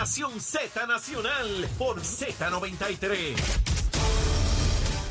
Nación 0.00 0.40
Z 0.40 0.86
Nacional 0.86 1.68
por 1.76 2.00
Z93. 2.00 3.69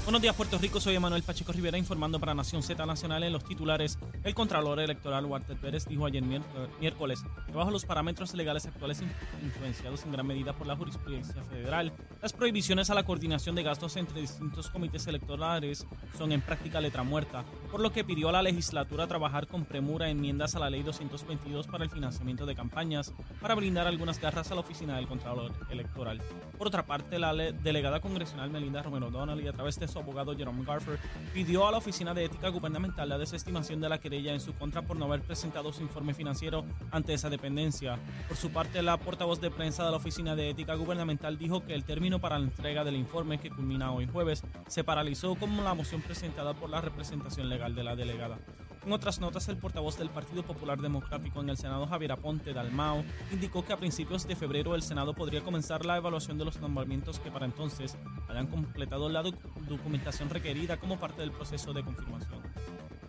Buenos 0.10 0.24
días, 0.24 0.36
Puerto 0.36 0.58
Rico. 0.58 0.80
Soy 0.80 0.96
Emanuel 0.96 1.22
Pacheco 1.22 1.52
Rivera 1.52 1.78
informando 1.78 2.20
para 2.20 2.34
Nación 2.34 2.64
Z 2.64 2.84
Nacional 2.84 3.22
en 3.22 3.32
los 3.32 3.44
titulares. 3.44 4.00
El 4.24 4.34
Contralor 4.34 4.80
Electoral 4.80 5.24
Walter 5.26 5.56
Pérez 5.56 5.86
dijo 5.88 6.04
ayer 6.04 6.24
miércoles 6.24 7.24
que 7.46 7.52
bajo 7.52 7.70
los 7.70 7.86
parámetros 7.86 8.34
legales 8.34 8.66
actuales 8.66 9.04
influenciados 9.44 10.04
en 10.06 10.12
gran 10.12 10.26
medida 10.26 10.54
por 10.54 10.66
la 10.66 10.76
jurisprudencia 10.76 11.44
federal, 11.44 11.94
las 12.24 12.34
prohibiciones 12.34 12.90
a 12.90 12.96
la 12.96 13.04
coordinación 13.04 13.54
de 13.54 13.62
gastos 13.62 13.98
entre 13.98 14.22
distintos 14.22 14.72
comités 14.72 15.06
electorales 15.06 15.86
son 16.18 16.32
en 16.32 16.42
práctica 16.42 16.82
letra 16.82 17.04
muerta, 17.04 17.44
por 17.70 17.80
lo 17.80 17.92
que 17.92 18.04
pidió 18.04 18.30
a 18.30 18.32
la 18.32 18.42
legislatura 18.42 19.06
trabajar 19.06 19.46
con 19.46 19.66
premura 19.66 20.10
enmiendas 20.10 20.56
a 20.56 20.60
la 20.60 20.72
ley 20.72 20.82
222 20.82 21.68
para 21.68 21.84
el 21.84 21.92
financiamiento 21.92 22.48
de 22.48 22.56
campañas 22.56 23.14
para 23.40 23.54
brindar 23.54 23.86
algunas 23.86 24.20
garras 24.20 24.50
a 24.50 24.56
la 24.56 24.62
oficina 24.62 24.96
del 24.96 25.08
Contralor 25.08 25.52
Electoral. 25.70 26.20
Por 26.58 26.66
otra 26.66 26.88
parte, 26.88 27.20
la 27.20 27.36
delegada 27.36 28.00
congresional 28.00 28.50
Melinda 28.50 28.82
Romero 28.82 29.12
Donald 29.12 29.44
y 29.44 29.48
a 29.48 29.54
través 29.54 29.80
de 29.80 29.88
su 29.88 29.99
abogado 30.00 30.36
Jerome 30.36 30.64
Garfer, 30.66 31.00
pidió 31.34 31.68
a 31.68 31.72
la 31.72 31.78
Oficina 31.78 32.14
de 32.14 32.26
Ética 32.26 32.50
Gubernamental 32.50 33.10
la 33.10 33.18
desestimación 33.18 33.80
de 33.82 33.90
la 33.90 34.00
querella 34.00 34.34
en 34.34 34.40
su 34.40 34.54
contra 34.54 34.82
por 34.82 34.98
no 34.98 35.06
haber 35.06 35.22
presentado 35.22 35.72
su 35.72 35.82
informe 35.82 36.14
financiero 36.14 36.66
ante 36.92 37.14
esa 37.14 37.30
dependencia. 37.30 37.98
Por 38.28 38.38
su 38.38 38.52
parte, 38.52 38.82
la 38.82 38.98
portavoz 38.98 39.42
de 39.42 39.52
prensa 39.52 39.86
de 39.86 39.92
la 39.92 39.98
Oficina 39.98 40.36
de 40.36 40.50
Ética 40.50 40.76
Gubernamental 40.76 41.38
dijo 41.38 41.66
que 41.66 41.74
el 41.74 41.84
término 41.84 42.20
para 42.20 42.40
la 42.40 42.46
entrega 42.46 42.84
del 42.84 42.96
informe, 42.96 43.40
que 43.40 43.50
culmina 43.50 43.92
hoy 43.92 44.08
jueves, 44.08 44.44
se 44.68 44.84
paralizó 44.84 45.36
como 45.36 45.64
la 45.64 45.74
moción 45.74 46.02
presentada 46.02 46.54
por 46.54 46.70
la 46.70 46.82
representación 46.82 47.50
legal 47.50 47.76
de 47.76 47.84
la 47.84 47.96
delegada. 47.96 48.40
En 48.86 48.94
otras 48.94 49.20
notas, 49.20 49.48
el 49.50 49.58
portavoz 49.58 49.98
del 49.98 50.10
Partido 50.10 50.42
Popular 50.44 50.80
Democrático 50.80 51.42
en 51.42 51.50
el 51.50 51.58
Senado, 51.58 51.86
Javier 51.86 52.14
Aponte 52.14 52.54
Dalmao, 52.54 53.04
indicó 53.32 53.66
que 53.66 53.74
a 53.74 53.78
principios 53.78 54.26
de 54.26 54.36
febrero 54.36 54.74
el 54.74 54.82
Senado 54.82 55.14
podría 55.14 55.42
comenzar 55.42 55.86
la 55.86 55.98
evaluación 55.98 56.38
de 56.38 56.46
los 56.46 56.62
nombramientos 56.62 57.20
que 57.20 57.30
para 57.30 57.46
entonces 57.46 57.98
hayan 58.30 58.48
completado 58.48 59.10
la 59.10 59.22
documentación 59.68 60.30
requerida 60.30 60.78
como 60.78 60.98
parte 60.98 61.22
del 61.22 61.32
proceso 61.32 61.74
de 61.74 61.84
confirmación. 61.84 62.42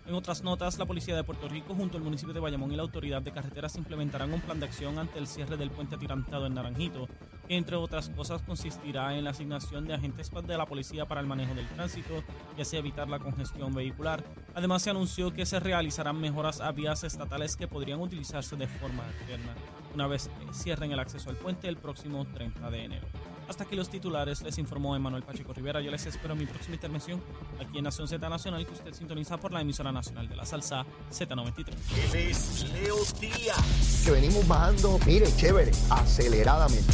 En 0.07 0.15
otras 0.15 0.43
notas, 0.43 0.77
la 0.77 0.87
Policía 0.87 1.15
de 1.15 1.23
Puerto 1.23 1.49
Rico 1.49 1.73
junto 1.73 1.97
al 1.97 2.03
municipio 2.03 2.35
de 2.35 2.41
Bayamón 2.41 2.73
y 2.73 2.77
la 2.77 2.83
Autoridad 2.83 3.23
de 3.23 3.31
Carreteras 3.31 3.77
implementarán 3.77 4.33
un 4.33 4.41
plan 4.41 4.59
de 4.59 4.67
acción 4.67 4.99
ante 4.99 5.21
el 5.21 5.29
cierre 5.29 5.57
del 5.57 5.71
puente 5.71 5.95
atirantado 5.95 6.47
en 6.47 6.55
Naranjito, 6.55 7.09
entre 7.51 7.77
otras 7.77 8.09
cosas 8.11 8.43
consistirá 8.43 9.17
en 9.17 9.25
la 9.25 9.31
asignación 9.31 9.87
de 9.87 9.95
agentes 9.95 10.31
de 10.31 10.57
la 10.57 10.67
policía 10.67 11.07
para 11.07 11.21
el 11.21 11.27
manejo 11.27 11.55
del 11.55 11.69
tránsito 11.69 12.23
y 12.57 12.63
así 12.63 12.77
evitar 12.77 13.09
la 13.09 13.19
congestión 13.19 13.75
vehicular. 13.75 14.23
Además, 14.55 14.83
se 14.83 14.91
anunció 14.91 15.33
que 15.33 15.45
se 15.45 15.59
realizarán 15.59 16.21
mejoras 16.21 16.61
a 16.61 16.71
vías 16.73 17.03
estatales 17.05 17.57
que 17.57 17.67
podrían 17.67 18.01
utilizarse 18.01 18.57
de 18.57 18.69
forma 18.69 19.05
alterna 19.05 19.55
una 19.95 20.07
vez 20.07 20.31
cierren 20.53 20.93
el 20.93 21.01
acceso 21.01 21.31
al 21.31 21.37
puente 21.37 21.69
el 21.69 21.77
próximo 21.77 22.27
30 22.33 22.71
de 22.71 22.85
enero. 22.85 23.07
Hasta 23.51 23.65
aquí 23.65 23.75
los 23.75 23.91
titulares, 23.91 24.43
les 24.43 24.57
informó 24.59 24.95
Emanuel 24.95 25.25
Pacheco 25.25 25.53
Rivera. 25.53 25.81
Yo 25.81 25.91
les 25.91 26.07
espero 26.07 26.35
en 26.35 26.39
mi 26.39 26.47
próxima 26.47 26.77
intervención 26.77 27.21
aquí 27.59 27.79
en 27.79 27.85
Nación 27.85 28.07
Z 28.07 28.29
Nacional, 28.29 28.65
que 28.65 28.73
usted 28.73 28.95
sintoniza 28.95 29.39
por 29.39 29.51
la 29.51 29.61
emisora 29.61 29.91
nacional 29.91 30.29
de 30.29 30.37
la 30.37 30.47
salsa 30.47 30.87
Z93. 31.11 31.75
Él 32.15 32.73
Leo 32.75 32.97
Díaz. 33.21 34.03
Que 34.05 34.13
venimos 34.13 34.47
bajando, 34.47 35.01
mire, 35.05 35.27
chévere, 35.37 35.73
aceleradamente. 35.91 36.93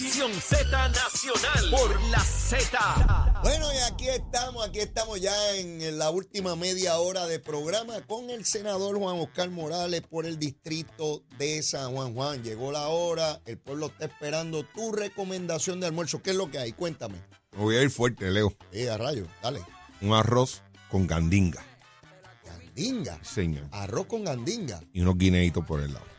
Nación 0.00 0.32
Z 0.32 0.88
Nacional 0.90 1.70
por 1.72 2.02
la 2.10 2.20
Z. 2.20 3.40
Bueno, 3.42 3.66
y 3.72 3.78
aquí 3.78 4.08
estamos, 4.08 4.64
aquí 4.64 4.78
estamos 4.78 5.20
ya 5.20 5.56
en 5.56 5.98
la 5.98 6.10
última 6.10 6.54
media 6.54 6.98
hora 6.98 7.26
de 7.26 7.40
programa 7.40 8.00
con 8.06 8.30
el 8.30 8.44
senador 8.44 8.96
Juan 8.96 9.18
Oscar 9.18 9.50
Morales 9.50 10.02
por 10.02 10.24
el 10.24 10.38
distrito 10.38 11.24
de 11.36 11.64
San 11.64 11.96
Juan. 11.96 12.14
Juan, 12.14 12.44
llegó 12.44 12.70
la 12.70 12.86
hora, 12.86 13.40
el 13.44 13.58
pueblo 13.58 13.86
está 13.86 14.04
esperando 14.04 14.62
tu 14.62 14.92
recomendación 14.92 15.80
de 15.80 15.86
almuerzo? 15.86 16.22
¿Qué 16.22 16.30
es 16.30 16.36
lo 16.36 16.48
que 16.48 16.58
hay? 16.58 16.72
Cuéntame. 16.72 17.18
Me 17.56 17.64
voy 17.64 17.74
a 17.74 17.82
ir 17.82 17.90
fuerte, 17.90 18.30
Leo. 18.30 18.52
Eh, 18.70 18.88
a 18.88 18.98
rayo, 18.98 19.26
dale. 19.42 19.62
Un 20.00 20.12
arroz 20.12 20.62
con 20.92 21.08
gandinga. 21.08 21.64
¿Gandinga? 22.46 23.18
Señor. 23.24 23.66
Arroz 23.72 24.06
con 24.06 24.22
gandinga. 24.22 24.80
Y 24.92 25.00
unos 25.00 25.18
guineitos 25.18 25.66
por 25.66 25.80
el 25.80 25.92
lado. 25.92 26.17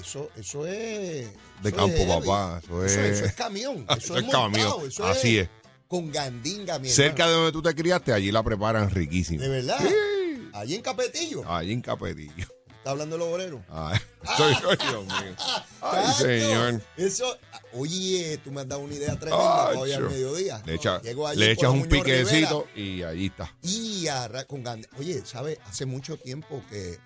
Eso, 0.00 0.30
eso 0.36 0.66
es. 0.66 1.28
De 1.62 1.72
campo, 1.72 2.06
papá. 2.06 2.60
Eso 2.62 2.84
es, 2.84 2.96
eso, 2.96 3.24
es 3.24 3.32
camión. 3.34 3.86
Eso, 3.96 4.16
es, 4.16 4.24
camión. 4.24 4.72
Así 5.04 5.38
es. 5.38 5.48
Con 5.88 6.10
gandinga, 6.10 6.78
mi 6.78 6.88
Cerca 6.88 7.26
de 7.28 7.32
donde 7.32 7.52
tú 7.52 7.62
te 7.62 7.74
criaste, 7.74 8.12
allí 8.12 8.32
la 8.32 8.42
preparan 8.42 8.90
riquísima. 8.90 9.42
¿De 9.42 9.48
verdad? 9.48 9.78
Sí. 9.78 10.50
Allí 10.52 10.74
en 10.74 10.82
Capetillo. 10.82 11.48
Allí 11.48 11.72
en 11.72 11.80
Capetillo. 11.80 12.46
¿Está 12.68 12.90
hablando 12.90 13.16
el 13.16 13.22
obrero? 13.22 13.64
Ay, 13.68 13.98
soy 14.36 14.54
yo, 14.62 14.76
Dios 14.76 15.04
mío. 15.06 15.36
Ay, 15.80 16.12
señor. 16.14 16.82
Eso, 16.96 17.36
oye, 17.72 18.38
tú 18.42 18.50
me 18.50 18.62
has 18.62 18.68
dado 18.68 18.80
una 18.82 18.94
idea 18.94 19.16
tremenda 19.18 19.70
hoy 19.70 19.92
al 19.92 20.04
mediodía. 20.04 20.62
Le, 20.66 20.74
echa, 20.74 21.00
le 21.34 21.52
echas 21.52 21.70
un 21.70 21.86
piquecito 21.86 22.66
y 22.74 23.02
ahí 23.02 23.26
está. 23.26 23.54
Y 23.62 24.06
con 24.46 24.62
gandinga. 24.62 24.96
Oye, 24.98 25.22
¿sabes? 25.24 25.58
Hace 25.66 25.86
mucho 25.86 26.16
tiempo 26.16 26.62
que, 26.68 26.98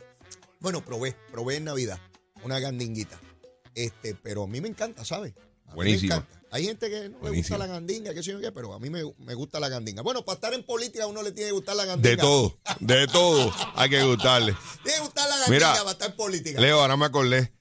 bueno, 0.60 0.82
probé, 0.84 1.16
probé 1.30 1.56
en 1.56 1.64
Navidad 1.64 1.98
una 2.44 2.58
gandinguita. 2.58 3.20
Este, 3.74 4.14
pero 4.14 4.44
a 4.44 4.46
mí 4.46 4.60
me 4.60 4.68
encanta, 4.68 5.04
¿sabes? 5.04 5.34
Buenísimo. 5.74 6.24
Hay 6.52 6.64
gente 6.64 6.90
que 6.90 7.08
no 7.10 7.18
le 7.22 7.36
gusta 7.36 7.56
la 7.56 7.66
gandinga, 7.66 8.12
qué 8.12 8.24
sé 8.24 8.32
yo 8.32 8.40
qué, 8.40 8.50
pero 8.50 8.74
a 8.74 8.80
mí 8.80 8.90
me, 8.90 9.04
gusta 9.34 9.60
la 9.60 9.68
gandinga. 9.68 10.02
Bueno, 10.02 10.24
para 10.24 10.34
estar 10.34 10.52
en 10.52 10.64
política 10.64 11.04
a 11.04 11.06
uno 11.06 11.22
le 11.22 11.30
tiene 11.30 11.50
que 11.50 11.52
gustar 11.52 11.76
la 11.76 11.84
gandinga. 11.84 12.10
De 12.10 12.16
todo, 12.16 12.58
de 12.80 13.06
todo 13.12 13.52
hay 13.76 13.88
que 13.88 14.02
gustarle. 14.02 14.56
Tiene 14.82 14.98
que 14.98 15.04
gustar 15.04 15.28
la 15.28 15.38
gandinga 15.38 15.74
para 15.74 15.90
estar 15.92 16.10
en 16.10 16.16
política. 16.16 16.60
Leo, 16.60 16.80
ahora 16.80 16.96
me 16.96 17.06
acordé. 17.06 17.52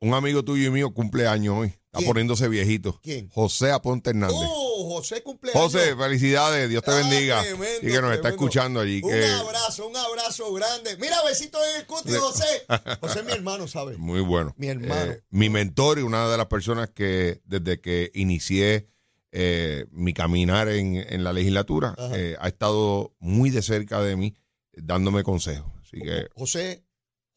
Un 0.00 0.14
amigo 0.14 0.44
tuyo 0.44 0.68
y 0.68 0.70
mío 0.70 0.94
cumple 0.94 1.26
años 1.26 1.56
hoy. 1.58 1.74
Está 1.92 2.06
poniéndose 2.06 2.46
viejito. 2.48 3.00
¿Quién? 3.02 3.28
José 3.30 3.72
Aponte 3.72 4.10
Hernández. 4.10 4.36
Oh, 4.38 4.69
José 4.84 5.22
cumpleaños. 5.22 5.62
José, 5.62 5.96
felicidades. 5.96 6.68
Dios 6.68 6.82
te 6.82 6.92
bendiga. 6.92 7.42
y 7.82 7.86
que 7.86 8.00
nos 8.00 8.14
está 8.14 8.30
escuchando 8.30 8.80
allí. 8.80 9.00
Un 9.02 9.12
abrazo, 9.12 9.86
un 9.86 9.96
abrazo 9.96 10.52
grande. 10.52 10.96
Mira, 10.98 11.16
besito 11.24 11.58
en 11.64 11.80
el 11.80 11.86
cuti, 11.86 12.12
José. 12.12 12.44
José 13.00 13.20
es 13.20 13.24
mi 13.24 13.32
hermano, 13.32 13.68
¿sabes? 13.68 13.98
Muy 13.98 14.20
bueno. 14.20 14.54
Mi 14.56 14.68
hermano. 14.68 15.12
Eh, 15.12 15.22
mi 15.30 15.48
mentor 15.48 15.98
y 15.98 16.02
una 16.02 16.28
de 16.28 16.36
las 16.36 16.46
personas 16.46 16.90
que 16.90 17.40
desde 17.44 17.80
que 17.80 18.10
inicié 18.14 18.88
eh, 19.32 19.86
mi 19.90 20.12
caminar 20.12 20.68
en, 20.68 21.22
la 21.22 21.32
legislatura 21.32 21.94
eh, 22.14 22.36
ha 22.40 22.48
estado 22.48 23.14
muy 23.20 23.50
de 23.50 23.62
cerca 23.62 24.02
de 24.02 24.16
mí 24.16 24.34
dándome 24.72 25.22
consejos. 25.22 25.70
Así 25.82 26.00
que, 26.00 26.28
José 26.34 26.84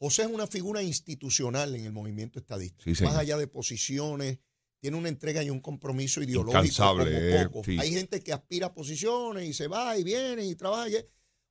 José 0.04 0.24
es 0.24 0.28
una 0.28 0.48
figura 0.48 0.84
institucional 0.84 1.74
en 1.76 1.86
el 1.86 1.94
movimiento 1.94 2.38
estadista. 2.38 2.84
Más 3.06 3.16
allá 3.16 3.38
de 3.38 3.48
posiciones, 3.48 4.40
tiene 4.84 4.98
una 4.98 5.08
entrega 5.08 5.42
y 5.42 5.50
un 5.50 5.62
compromiso 5.62 6.22
ideológico 6.22 6.84
como 6.84 7.04
eh, 7.04 7.48
poco. 7.48 7.64
Hay 7.80 7.94
gente 7.94 8.22
que 8.22 8.34
aspira 8.34 8.68
a 8.68 8.74
posiciones 8.74 9.48
y 9.48 9.54
se 9.54 9.70
va 9.70 9.98
y 9.98 10.04
viene 10.04 10.46
y 10.46 10.56
trabaja. 10.56 10.90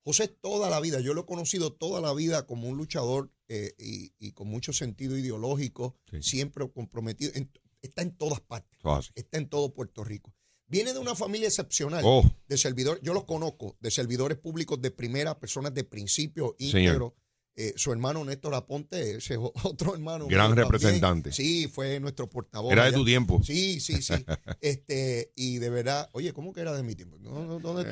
José 0.05 0.29
toda 0.29 0.69
la 0.69 0.81
vida, 0.81 1.01
yo 1.01 1.15
lo 1.15 1.23
he 1.23 1.25
conocido 1.25 1.73
toda 1.73 2.03
la 2.03 2.13
vida 2.13 2.47
como 2.47 2.69
un 2.69 2.77
luchador 2.77 3.33
eh, 3.49 3.73
y, 3.79 4.33
con 4.33 4.49
mucho 4.49 4.75
sentido 4.75 5.17
ideológico, 5.17 5.97
siempre 6.21 6.71
comprometido. 6.71 7.33
está 7.81 8.03
en 8.03 8.15
todas 8.19 8.43
partes. 8.43 8.79
está 9.15 9.39
en 9.39 9.49
todo 9.49 9.73
Puerto 9.73 10.05
Rico. 10.05 10.35
Viene 10.67 10.93
de 10.93 10.99
una 10.99 11.15
familia 11.15 11.49
excepcional 11.49 12.03
oh. 12.05 12.31
de 12.49 12.59
servidores, 12.59 13.01
yo 13.03 13.15
los 13.15 13.25
conozco, 13.25 13.79
de 13.81 13.91
servidores 13.91 14.37
públicos 14.37 14.79
de 14.83 14.91
primera, 14.91 15.41
personas 15.41 15.73
de 15.73 15.85
principio 15.85 16.55
íntegro. 16.59 17.17
Eh, 17.55 17.75
su 17.77 17.93
hermano 17.93 18.25
Néstor 18.25 18.55
Aponte, 18.55 19.17
ese 19.17 19.37
otro 19.65 19.95
hermano. 19.95 20.27
Gran 20.27 20.57
representante. 20.57 21.33
sí, 21.33 21.69
fue 21.69 22.01
nuestro 22.01 22.29
portavoz. 22.29 22.73
Era 22.73 22.87
de 22.87 22.93
tu 22.93 23.05
tiempo. 23.05 23.43
Sí, 23.45 23.79
sí, 23.79 24.01
sí. 24.01 24.15
este, 24.61 25.33
y 25.37 25.59
de 25.59 25.69
verdad, 25.69 26.09
oye, 26.13 26.33
¿cómo 26.33 26.55
que 26.55 26.61
era 26.61 26.73
de 26.73 26.83
mi 26.83 26.95
tiempo? 26.95 27.19
¿Dónde, 27.19 27.85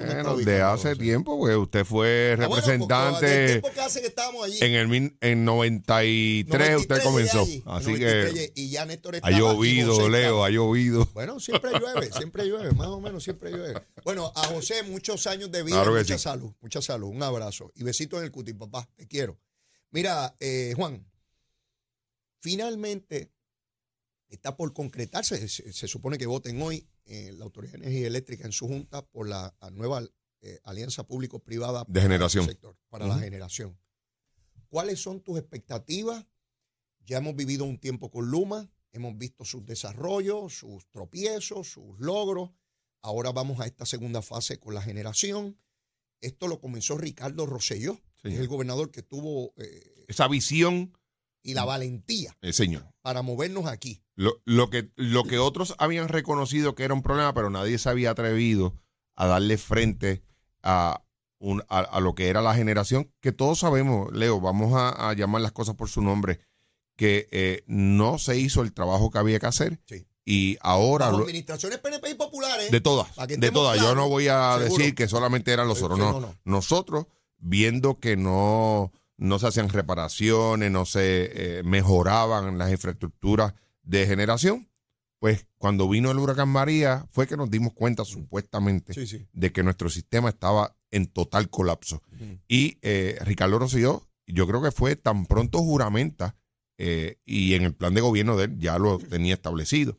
de 0.44 0.62
hace 0.62 0.96
tiempo, 0.96 1.38
pues 1.38 1.56
usted 1.56 1.84
fue 1.84 2.32
ah, 2.32 2.36
representante. 2.36 3.60
que 3.74 3.80
hace 3.80 4.00
que 4.00 4.06
estábamos 4.06 4.46
allí. 4.46 4.58
En 4.60 4.72
el 4.72 5.16
en 5.20 5.44
93, 5.44 6.76
usted 6.78 7.02
comenzó. 7.02 7.46
Así 7.66 7.94
que. 7.94 8.52
Y 8.54 8.70
ya 8.70 8.86
Néstor 8.86 9.18
Ha 9.22 9.30
llovido, 9.30 10.08
Leo, 10.08 10.42
ha 10.42 10.50
llovido. 10.50 11.06
Bueno, 11.12 11.38
siempre 11.38 11.70
llueve, 11.78 12.10
siempre 12.12 12.46
llueve, 12.46 12.72
más 12.72 12.88
o 12.88 13.00
menos 13.00 13.22
siempre 13.22 13.50
llueve. 13.50 13.82
Bueno, 14.04 14.32
a 14.34 14.46
José, 14.46 14.82
muchos 14.84 15.26
años 15.26 15.50
de 15.50 15.62
vida, 15.62 15.84
mucha 15.84 16.18
salud, 16.18 16.52
mucha 16.60 16.80
salud. 16.80 17.08
Un 17.08 17.22
abrazo. 17.22 17.70
Y 17.74 17.82
besito 17.82 18.18
en 18.18 18.24
el 18.24 18.30
cuti, 18.30 18.54
papá. 18.54 18.88
Te 18.96 19.06
quiero. 19.06 19.38
Mira, 19.90 20.36
eh, 20.40 20.72
Juan, 20.76 21.04
finalmente 22.40 23.32
está 24.28 24.56
por 24.56 24.72
concretarse, 24.72 25.48
se, 25.48 25.88
supone 25.88 26.16
que 26.16 26.26
voten 26.26 26.60
hoy 26.62 26.88
en 27.04 27.38
la 27.38 27.44
Autoridad 27.44 27.72
de 27.72 27.78
Energía 27.78 28.06
Eléctrica 28.06 28.44
en 28.44 28.52
su 28.52 28.68
junta 28.68 29.04
por 29.06 29.28
la 29.28 29.54
nueva 29.72 30.02
eh, 30.42 30.60
alianza 30.64 31.06
público-privada 31.06 31.84
de 31.86 32.00
generación. 32.00 32.46
sector, 32.46 32.76
para 32.88 33.06
la 33.06 33.18
generación. 33.18 33.78
¿Cuáles 34.68 35.02
son 35.02 35.20
tus 35.20 35.38
expectativas? 35.38 36.24
Ya 37.04 37.18
hemos 37.18 37.34
vivido 37.34 37.64
un 37.64 37.78
tiempo 37.78 38.10
con 38.10 38.30
Luma, 38.30 38.70
hemos 38.92 39.18
visto 39.18 39.44
sus 39.44 39.66
desarrollos, 39.66 40.58
sus 40.58 40.88
tropiezos, 40.90 41.72
sus 41.72 41.98
logros. 41.98 42.52
Ahora 43.02 43.32
vamos 43.32 43.60
a 43.60 43.66
esta 43.66 43.84
segunda 43.84 44.22
fase 44.22 44.60
con 44.60 44.74
la 44.74 44.80
generación. 44.80 45.58
Esto 46.20 46.48
lo 46.48 46.60
comenzó 46.60 46.96
Ricardo 46.96 47.46
Rosselló, 47.46 48.00
es 48.22 48.38
el 48.38 48.48
gobernador 48.48 48.90
que 48.90 49.02
tuvo... 49.02 49.52
Eh, 49.56 50.04
Esa 50.08 50.28
visión 50.28 50.92
y 51.42 51.54
la 51.54 51.64
valentía 51.64 52.36
eh, 52.42 52.52
señor. 52.52 52.86
para 53.02 53.22
movernos 53.22 53.66
aquí. 53.66 54.02
Lo, 54.14 54.42
lo, 54.44 54.68
que, 54.68 54.90
lo 54.96 55.24
que 55.24 55.38
otros 55.38 55.74
habían 55.78 56.08
reconocido 56.08 56.74
que 56.74 56.84
era 56.84 56.94
un 56.94 57.02
problema, 57.02 57.32
pero 57.32 57.48
nadie 57.50 57.78
se 57.78 57.88
había 57.88 58.10
atrevido 58.10 58.74
a 59.16 59.26
darle 59.26 59.56
frente 59.56 60.22
a, 60.62 61.02
un, 61.38 61.62
a, 61.68 62.00
lo 62.00 62.14
que 62.14 62.28
era 62.28 62.42
la 62.42 62.54
generación, 62.54 63.12
que 63.20 63.32
todos 63.32 63.60
sabemos, 63.60 64.12
Leo, 64.12 64.40
vamos 64.40 64.72
a, 64.74 65.12
llamar 65.14 65.40
las 65.40 65.52
cosas 65.52 65.74
por 65.74 65.88
su 65.88 66.02
nombre, 66.02 66.40
que 66.96 67.28
eh, 67.30 67.64
no 67.66 68.18
se 68.18 68.38
hizo 68.38 68.62
el 68.62 68.74
trabajo 68.74 69.10
que 69.10 69.18
había 69.18 69.38
que 69.38 69.46
hacer. 69.46 69.80
Y 70.26 70.58
ahora. 70.60 71.10
Las 71.10 71.22
administraciones 71.22 71.78
PNP 71.78 72.10
y 72.10 72.14
populares. 72.14 72.70
De 72.70 72.80
todas. 72.80 73.08
De 73.26 73.50
todas. 73.50 73.80
Yo 73.80 73.94
no 73.94 74.08
voy 74.08 74.28
a 74.28 74.58
decir 74.58 74.94
que 74.94 75.08
solamente 75.08 75.50
eran 75.50 75.66
los 75.66 75.82
otros. 75.82 75.98
no, 75.98 76.34
Nosotros, 76.44 77.06
viendo 77.40 77.98
que 77.98 78.16
no 78.16 78.92
no 79.20 79.38
se 79.38 79.46
hacían 79.46 79.68
reparaciones, 79.68 80.70
no 80.72 80.86
se 80.86 81.58
eh, 81.58 81.62
mejoraban 81.62 82.56
las 82.56 82.70
infraestructuras 82.70 83.54
de 83.82 84.06
generación, 84.06 84.70
pues 85.18 85.46
cuando 85.58 85.88
vino 85.88 86.10
el 86.10 86.18
huracán 86.18 86.48
María 86.48 87.06
fue 87.10 87.26
que 87.26 87.36
nos 87.36 87.50
dimos 87.50 87.74
cuenta 87.74 88.06
supuestamente 88.06 88.94
de 89.32 89.52
que 89.52 89.62
nuestro 89.62 89.90
sistema 89.90 90.30
estaba 90.30 90.74
en 90.90 91.06
total 91.06 91.50
colapso. 91.50 92.02
Y 92.48 92.78
eh, 92.80 93.18
Ricardo 93.20 93.58
Rosselló, 93.58 94.08
yo 94.26 94.46
creo 94.46 94.62
que 94.62 94.72
fue 94.72 94.96
tan 94.96 95.26
pronto 95.26 95.58
juramenta 95.58 96.36
eh, 96.78 97.18
y 97.26 97.54
en 97.54 97.64
el 97.64 97.74
plan 97.74 97.92
de 97.92 98.00
gobierno 98.00 98.38
de 98.38 98.44
él 98.44 98.58
ya 98.58 98.78
lo 98.78 98.98
tenía 98.98 99.34
establecido. 99.34 99.98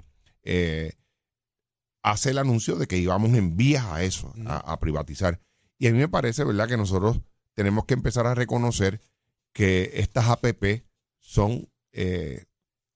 hace 2.02 2.32
el 2.32 2.40
anuncio 2.40 2.78
de 2.78 2.88
que 2.88 2.98
íbamos 2.98 3.38
en 3.38 3.56
vías 3.56 3.86
a 3.86 4.04
eso, 4.04 4.34
a, 4.48 4.58
a 4.58 4.80
privatizar. 4.80 5.40
Y 5.78 5.86
a 5.86 5.92
mí 5.92 6.00
me 6.00 6.10
parece, 6.10 6.44
¿verdad?, 6.44 6.68
que 6.68 6.78
nosotros 6.78 7.22
tenemos 7.56 7.86
que 7.86 7.94
empezar 7.94 8.28
a 8.28 8.36
reconocer 8.36 9.02
que 9.54 9.92
estas 9.96 10.28
APP 10.28 10.86
son 11.20 11.70
eh, 11.92 12.46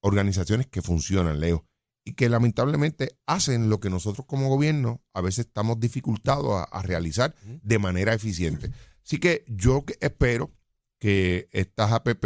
organizaciones 0.00 0.66
que 0.66 0.82
funcionan, 0.82 1.40
Leo, 1.40 1.66
y 2.04 2.14
que 2.14 2.28
lamentablemente 2.28 3.18
hacen 3.26 3.68
lo 3.68 3.80
que 3.80 3.90
nosotros 3.90 4.26
como 4.26 4.48
gobierno 4.48 5.02
a 5.12 5.20
veces 5.20 5.46
estamos 5.46 5.80
dificultados 5.80 6.66
a, 6.70 6.82
realizar 6.82 7.34
de 7.62 7.78
manera 7.78 8.14
eficiente. 8.14 8.70
Así 9.04 9.18
que 9.18 9.44
yo 9.48 9.84
espero 10.00 10.52
que 11.00 11.48
estas 11.52 11.92
APP 11.92 12.24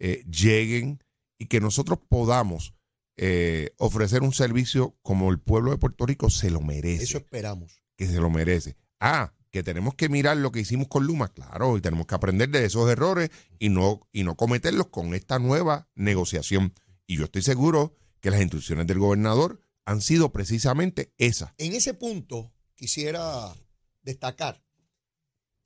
eh, 0.00 0.24
lleguen 0.30 1.02
y 1.38 1.46
que 1.46 1.60
nosotros 1.60 1.98
podamos 2.08 2.74
eh, 3.18 3.74
ofrecer 3.76 4.22
un 4.22 4.32
servicio 4.32 4.96
como 5.02 5.30
el 5.30 5.38
pueblo 5.38 5.70
de 5.70 5.78
Puerto 5.78 6.06
Rico 6.06 6.30
se 6.30 6.50
lo 6.50 6.60
merece. 6.60 7.04
Eso 7.04 7.18
esperamos. 7.18 7.82
Que 7.96 8.06
se 8.06 8.18
lo 8.18 8.30
merece. 8.30 8.76
Ah, 8.98 9.34
que 9.52 9.62
tenemos 9.62 9.94
que 9.94 10.08
mirar 10.08 10.38
lo 10.38 10.50
que 10.50 10.60
hicimos 10.60 10.88
con 10.88 11.06
Luma, 11.06 11.28
claro, 11.28 11.76
y 11.76 11.82
tenemos 11.82 12.06
que 12.06 12.14
aprender 12.14 12.48
de 12.48 12.64
esos 12.64 12.90
errores 12.90 13.30
y 13.58 13.68
no, 13.68 14.00
y 14.10 14.24
no 14.24 14.34
cometerlos 14.34 14.88
con 14.88 15.14
esta 15.14 15.38
nueva 15.38 15.90
negociación. 15.94 16.74
Y 17.06 17.18
yo 17.18 17.24
estoy 17.24 17.42
seguro 17.42 17.94
que 18.20 18.30
las 18.30 18.40
instrucciones 18.40 18.86
del 18.86 18.98
gobernador 18.98 19.60
han 19.84 20.00
sido 20.00 20.32
precisamente 20.32 21.12
esas. 21.18 21.52
En 21.58 21.74
ese 21.74 21.92
punto 21.92 22.54
quisiera 22.74 23.54
destacar, 24.00 24.64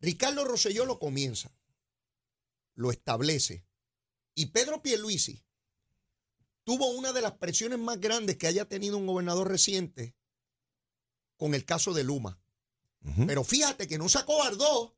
Ricardo 0.00 0.44
Rosselló 0.44 0.84
lo 0.84 0.98
comienza, 0.98 1.56
lo 2.74 2.90
establece, 2.90 3.64
y 4.34 4.46
Pedro 4.46 4.82
Pierluisi 4.82 5.44
tuvo 6.64 6.90
una 6.90 7.12
de 7.12 7.22
las 7.22 7.32
presiones 7.34 7.78
más 7.78 8.00
grandes 8.00 8.36
que 8.36 8.48
haya 8.48 8.64
tenido 8.64 8.98
un 8.98 9.06
gobernador 9.06 9.48
reciente 9.48 10.16
con 11.36 11.54
el 11.54 11.64
caso 11.64 11.94
de 11.94 12.02
Luma. 12.02 12.40
Pero 13.26 13.44
fíjate 13.44 13.86
que 13.86 13.98
no 13.98 14.08
se 14.08 14.18
acobardó. 14.18 14.96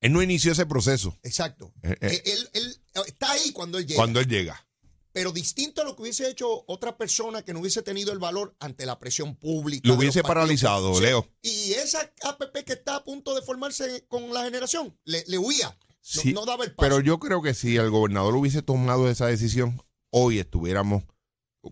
Él 0.00 0.12
no 0.12 0.22
inició 0.22 0.52
ese 0.52 0.66
proceso. 0.66 1.18
Exacto. 1.22 1.72
Eh, 1.82 1.96
eh. 2.00 2.22
Él, 2.54 2.76
está 3.06 3.32
ahí 3.32 3.52
cuando 3.52 3.78
él 3.78 3.86
llega. 3.86 3.98
Cuando 3.98 4.20
él 4.20 4.26
llega. 4.26 4.66
Pero 5.12 5.32
distinto 5.32 5.82
a 5.82 5.84
lo 5.84 5.96
que 5.96 6.02
hubiese 6.02 6.28
hecho 6.28 6.64
otra 6.68 6.96
persona 6.96 7.42
que 7.42 7.52
no 7.52 7.60
hubiese 7.60 7.82
tenido 7.82 8.12
el 8.12 8.18
valor 8.18 8.54
ante 8.60 8.86
la 8.86 8.98
presión 8.98 9.34
pública. 9.34 9.88
Lo 9.88 9.96
hubiese 9.96 10.22
paralizado, 10.22 11.00
Leo. 11.00 11.28
Y 11.42 11.72
esa 11.72 12.12
APP 12.22 12.64
que 12.64 12.74
está 12.74 12.96
a 12.96 13.04
punto 13.04 13.34
de 13.34 13.42
formarse 13.42 14.06
con 14.06 14.32
la 14.32 14.44
generación, 14.44 14.96
le, 15.04 15.24
huía. 15.38 15.76
No, 16.32 16.46
daba 16.46 16.64
el 16.64 16.74
paso. 16.74 16.88
Pero 16.88 17.00
yo 17.00 17.18
creo 17.18 17.42
que 17.42 17.54
si 17.54 17.76
el 17.76 17.90
gobernador 17.90 18.36
hubiese 18.36 18.62
tomado 18.62 19.10
esa 19.10 19.26
decisión, 19.26 19.82
hoy 20.10 20.38
estuviéramos 20.38 21.02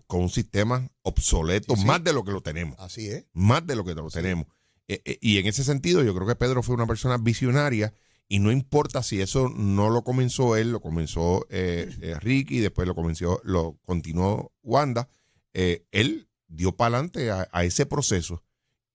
con 0.05 0.21
un 0.21 0.29
sistema 0.29 0.87
obsoleto, 1.01 1.75
más 1.77 2.03
de 2.03 2.13
lo 2.13 2.23
que 2.23 2.31
lo 2.31 2.41
tenemos. 2.41 2.77
Así 2.79 3.07
es. 3.07 3.25
Más 3.33 3.65
de 3.65 3.75
lo 3.75 3.85
que 3.85 3.95
lo 3.95 4.09
tenemos. 4.09 4.47
Eh, 4.89 5.03
eh, 5.05 5.19
y 5.21 5.37
en 5.37 5.45
ese 5.45 5.63
sentido, 5.63 6.03
yo 6.03 6.15
creo 6.15 6.27
que 6.27 6.35
Pedro 6.35 6.63
fue 6.63 6.73
una 6.73 6.87
persona 6.87 7.17
visionaria 7.17 7.93
y 8.27 8.39
no 8.39 8.51
importa 8.51 9.03
si 9.03 9.21
eso 9.21 9.47
no 9.47 9.91
lo 9.91 10.03
comenzó 10.03 10.55
él, 10.55 10.71
lo 10.71 10.81
comenzó 10.81 11.45
eh, 11.49 11.95
eh 12.01 12.15
Ricky, 12.19 12.59
después 12.59 12.87
lo 12.87 12.95
comenzó, 12.95 13.39
lo 13.43 13.77
continuó 13.85 14.51
Wanda, 14.63 15.07
él 15.53 16.27
dio 16.47 16.75
para 16.75 16.97
adelante 16.97 17.29
a, 17.31 17.63
ese 17.63 17.85
proceso. 17.85 18.43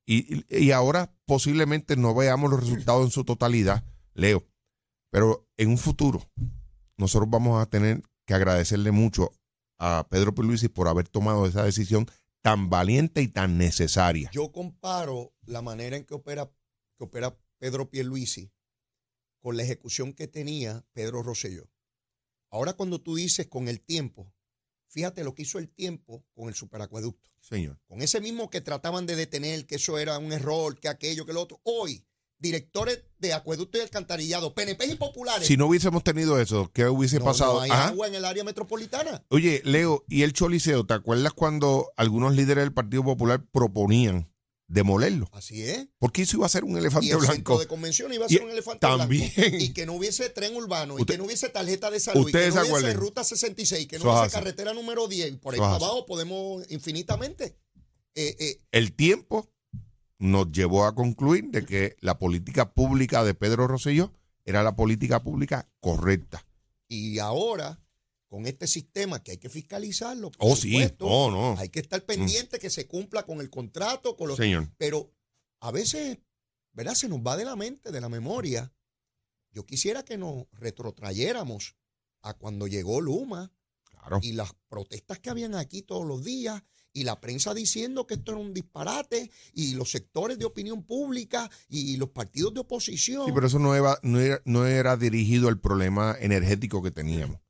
Y, 0.05 0.45
y, 0.49 0.73
ahora 0.73 1.15
posiblemente 1.27 1.97
no 1.97 2.15
veamos 2.15 2.51
los 2.51 2.61
resultados 2.61 3.05
en 3.05 3.11
su 3.11 3.25
totalidad, 3.25 3.85
Leo, 4.15 4.45
pero 5.11 5.49
en 5.57 5.71
un 5.71 5.79
futuro 5.79 6.29
nosotros 6.97 7.31
vamos 7.31 7.63
a 7.63 7.67
tener 7.67 8.03
que 8.27 8.35
agradecerle 8.35 8.91
mucho 8.91 9.33
a 9.79 10.07
Pedro 10.11 10.35
Luis 10.43 10.69
por 10.69 10.89
haber 10.89 11.09
tomado 11.09 11.47
esa 11.47 11.65
decisión 11.65 12.07
tan 12.45 12.69
valiente 12.69 13.23
y 13.23 13.29
tan 13.29 13.57
necesaria. 13.57 14.31
Yo 14.31 14.53
comparo 14.53 15.35
la 15.47 15.63
manera 15.63 15.97
en 15.97 16.05
que 16.05 16.13
opera, 16.13 16.53
que 16.99 17.05
opera 17.05 17.41
Pedro 17.57 17.89
Pierluisi 17.89 18.53
con 19.41 19.57
la 19.57 19.63
ejecución 19.63 20.13
que 20.13 20.29
tenía 20.29 20.85
Pedro 20.93 21.23
Rosselló. 21.23 21.71
Ahora 22.51 22.75
cuando 22.75 23.01
tú 23.01 23.15
dices 23.15 23.47
con 23.47 23.67
el 23.67 23.81
tiempo, 23.81 24.31
fíjate 24.89 25.25
lo 25.25 25.35
que 25.35 25.45
hizo 25.45 25.59
el 25.59 25.71
tiempo 25.71 26.27
con 26.35 26.49
el 26.49 26.55
superacueducto. 26.55 27.31
Señor. 27.41 27.81
Con 27.87 28.03
ese 28.03 28.21
mismo 28.21 28.51
que 28.51 28.61
trataban 28.61 29.07
de 29.07 29.17
detener, 29.17 29.67
que 29.67 29.77
eso 29.77 29.99
era 29.99 30.19
un 30.19 30.31
error, 30.31 30.79
que 30.79 30.89
aquello, 30.89 31.25
que 31.25 31.33
lo 31.33 31.41
otro. 31.41 31.63
Hoy, 31.63 32.07
directores 32.45 33.03
de 33.19 33.33
acueducto 33.33 33.79
y 33.79 33.81
alcantarillado, 33.81 34.55
PNP 34.55 34.85
y 34.85 34.95
populares. 34.97 35.49
Si 35.49 35.57
no 35.57 35.67
hubiésemos 35.67 36.05
tenido 36.05 36.39
eso, 36.39 36.71
¿qué 36.75 36.87
hubiese 36.87 37.19
pasado? 37.19 37.55
No 37.55 37.61
hay 37.63 37.71
agua 37.71 38.07
en 38.07 38.15
el 38.15 38.25
área 38.25 38.45
metropolitana. 38.45 39.25
Oye, 39.31 39.63
Leo, 39.65 40.05
¿y 40.09 40.23
el 40.23 40.35
Choliseo? 40.35 40.85
¿Te 40.85 40.93
acuerdas 40.93 41.33
cuando 41.33 41.91
algunos 41.97 42.35
líderes 42.35 42.65
del 42.65 42.75
Partido 42.75 43.03
Popular 43.03 43.43
proponían 43.51 44.31
demolerlo? 44.69 45.31
Así 45.33 45.63
es. 45.63 45.89
Porque 45.99 46.23
eso 46.23 46.37
iba 46.37 46.45
a 46.45 46.51
ser 46.51 46.65
un 46.65 46.77
elefante 46.77 47.07
y 47.07 47.11
el 47.13 47.17
blanco. 47.17 47.59
de 47.59 47.67
convención 47.67 48.13
iba 48.13 48.27
a 48.27 48.29
ser 48.29 48.43
un 48.43 48.51
elefante 48.51 48.87
también. 48.87 49.33
blanco. 49.35 49.57
Y 49.59 49.73
que 49.73 49.87
no 49.87 49.95
hubiese 49.95 50.29
tren 50.29 50.55
urbano, 50.55 50.99
y 50.99 51.07
que 51.07 51.17
no 51.17 51.25
hubiese 51.25 51.49
tarjeta 51.49 51.91
de 51.91 52.01
salud, 52.01 52.29
y 52.29 52.33
que 52.33 52.51
no 52.51 52.61
hubiese 52.61 52.93
ruta 52.93 53.25
66, 53.25 53.87
que 53.89 53.99
no 53.99 54.13
hubiese 54.13 54.35
carretera 54.35 54.75
número 54.75 55.09
10. 55.09 55.39
Por 55.39 55.55
ahí 55.55 55.61
para 55.61 55.77
abajo 55.77 56.05
podemos 56.05 56.71
infinitamente. 56.71 57.57
Eh, 58.17 58.37
eh, 58.39 58.61
el 58.71 58.93
tiempo 58.93 59.51
nos 60.25 60.51
llevó 60.53 60.87
a 60.87 60.95
concluir 60.95 61.51
de 61.51 61.67
que 61.67 61.97
la 62.01 62.19
política 62.19 62.73
pública 62.73 63.23
de 63.25 63.35
Pedro 63.35 63.67
Rosselló 63.67 64.11
era 64.47 64.63
la 64.63 64.75
política 64.75 65.23
pública 65.23 65.69
correcta. 65.81 66.47
Y 66.89 67.19
ahora, 67.19 67.79
con 68.27 68.47
este 68.47 68.67
sistema 68.67 69.23
que 69.23 69.33
hay 69.33 69.37
que 69.37 69.51
fiscalizarlo, 69.51 70.31
oh, 70.39 70.57
sí, 70.57 70.83
oh, 71.01 71.31
no. 71.31 71.61
hay 71.61 71.69
que 71.69 71.81
estar 71.81 72.01
mm. 72.03 72.07
pendiente 72.07 72.59
que 72.59 72.71
se 72.71 72.87
cumpla 72.87 73.25
con 73.25 73.41
el 73.41 73.51
contrato, 73.51 74.17
con 74.17 74.29
los... 74.29 74.39
Señor. 74.39 74.71
Pero 74.79 75.13
a 75.61 75.71
veces, 75.71 76.17
¿verdad? 76.73 76.95
Se 76.95 77.09
nos 77.09 77.21
va 77.21 77.37
de 77.37 77.45
la 77.45 77.55
mente, 77.55 77.93
de 77.93 78.01
la 78.01 78.09
memoria. 78.09 78.73
Yo 79.51 79.67
quisiera 79.67 80.07
que 80.07 80.17
nos 80.17 80.47
retrotrayéramos 80.53 81.77
a 82.23 82.33
cuando 82.33 82.67
llegó 82.67 83.03
Luma 83.03 83.53
claro. 83.85 84.21
y 84.23 84.33
las 84.33 84.55
protestas 84.69 85.19
que 85.19 85.29
habían 85.29 85.55
aquí 85.55 85.83
todos 85.83 86.07
los 86.07 86.25
días 86.25 86.63
y 86.95 87.03
la 87.03 87.21
prensa 87.21 87.53
diciendo 87.53 88.07
que 88.07 88.15
esto 88.15 88.33
era 88.33 88.41
un 88.41 88.55
disparate 88.55 89.31
y 89.53 89.75
los 89.75 89.91
sectores 89.91 90.39
de 90.39 90.47
opinión 90.47 90.85
pública 90.85 91.51
y 91.69 91.97
los 91.97 92.11
partidos 92.11 92.55
de 92.55 92.61
oposición. 92.61 93.27
Sí, 93.27 93.33
pero 93.35 93.49
eso 93.49 93.59
no 93.59 93.75
era, 93.75 93.99
no 94.03 94.67
era, 94.67 94.97
dirigido 94.97 95.49
al 95.49 95.59
problema 95.59 96.17
energético 96.19 96.83
que 96.83 96.93
teníamos. 96.93 97.41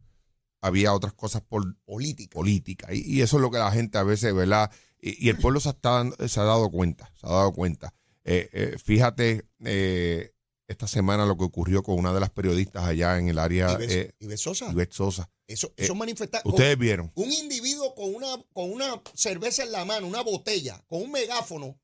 Había 0.62 0.94
otras 0.94 1.12
cosas 1.12 1.42
por 1.42 1.76
política. 1.84 2.34
política. 2.34 2.88
Y, 2.90 3.20
eso 3.20 3.36
es 3.36 3.42
lo 3.42 3.50
que 3.50 3.58
la 3.58 3.70
gente 3.70 3.98
a 3.98 4.02
veces, 4.02 4.34
¿verdad? 4.34 4.72
Y, 4.98 5.28
el 5.28 5.36
pueblo 5.36 5.60
se, 5.60 5.68
está, 5.68 6.04
se 6.26 6.40
ha 6.40 6.44
dado 6.44 6.70
cuenta, 6.70 7.12
se 7.20 7.26
ha 7.26 7.30
dado 7.30 7.52
cuenta. 7.52 7.92
Eh, 8.24 8.48
eh, 8.52 8.76
fíjate, 8.82 9.46
eh, 9.62 10.33
esta 10.66 10.86
semana 10.86 11.26
lo 11.26 11.36
que 11.36 11.44
ocurrió 11.44 11.82
con 11.82 11.98
una 11.98 12.12
de 12.12 12.20
las 12.20 12.30
periodistas 12.30 12.84
allá 12.84 13.18
en 13.18 13.28
el 13.28 13.38
área. 13.38 13.78
Ives, 14.18 14.40
Sosa. 14.40 14.74
Sosa. 14.90 15.30
Eso, 15.46 15.72
eso 15.76 15.94
eh, 15.94 16.40
Ustedes 16.44 16.78
vieron. 16.78 17.12
Un 17.14 17.30
individuo 17.30 17.94
con 17.94 18.14
una, 18.14 18.42
con 18.52 18.72
una 18.72 19.02
cerveza 19.14 19.62
en 19.62 19.72
la 19.72 19.84
mano, 19.84 20.06
una 20.06 20.22
botella, 20.22 20.82
con 20.88 21.02
un 21.02 21.12
megáfono, 21.12 21.78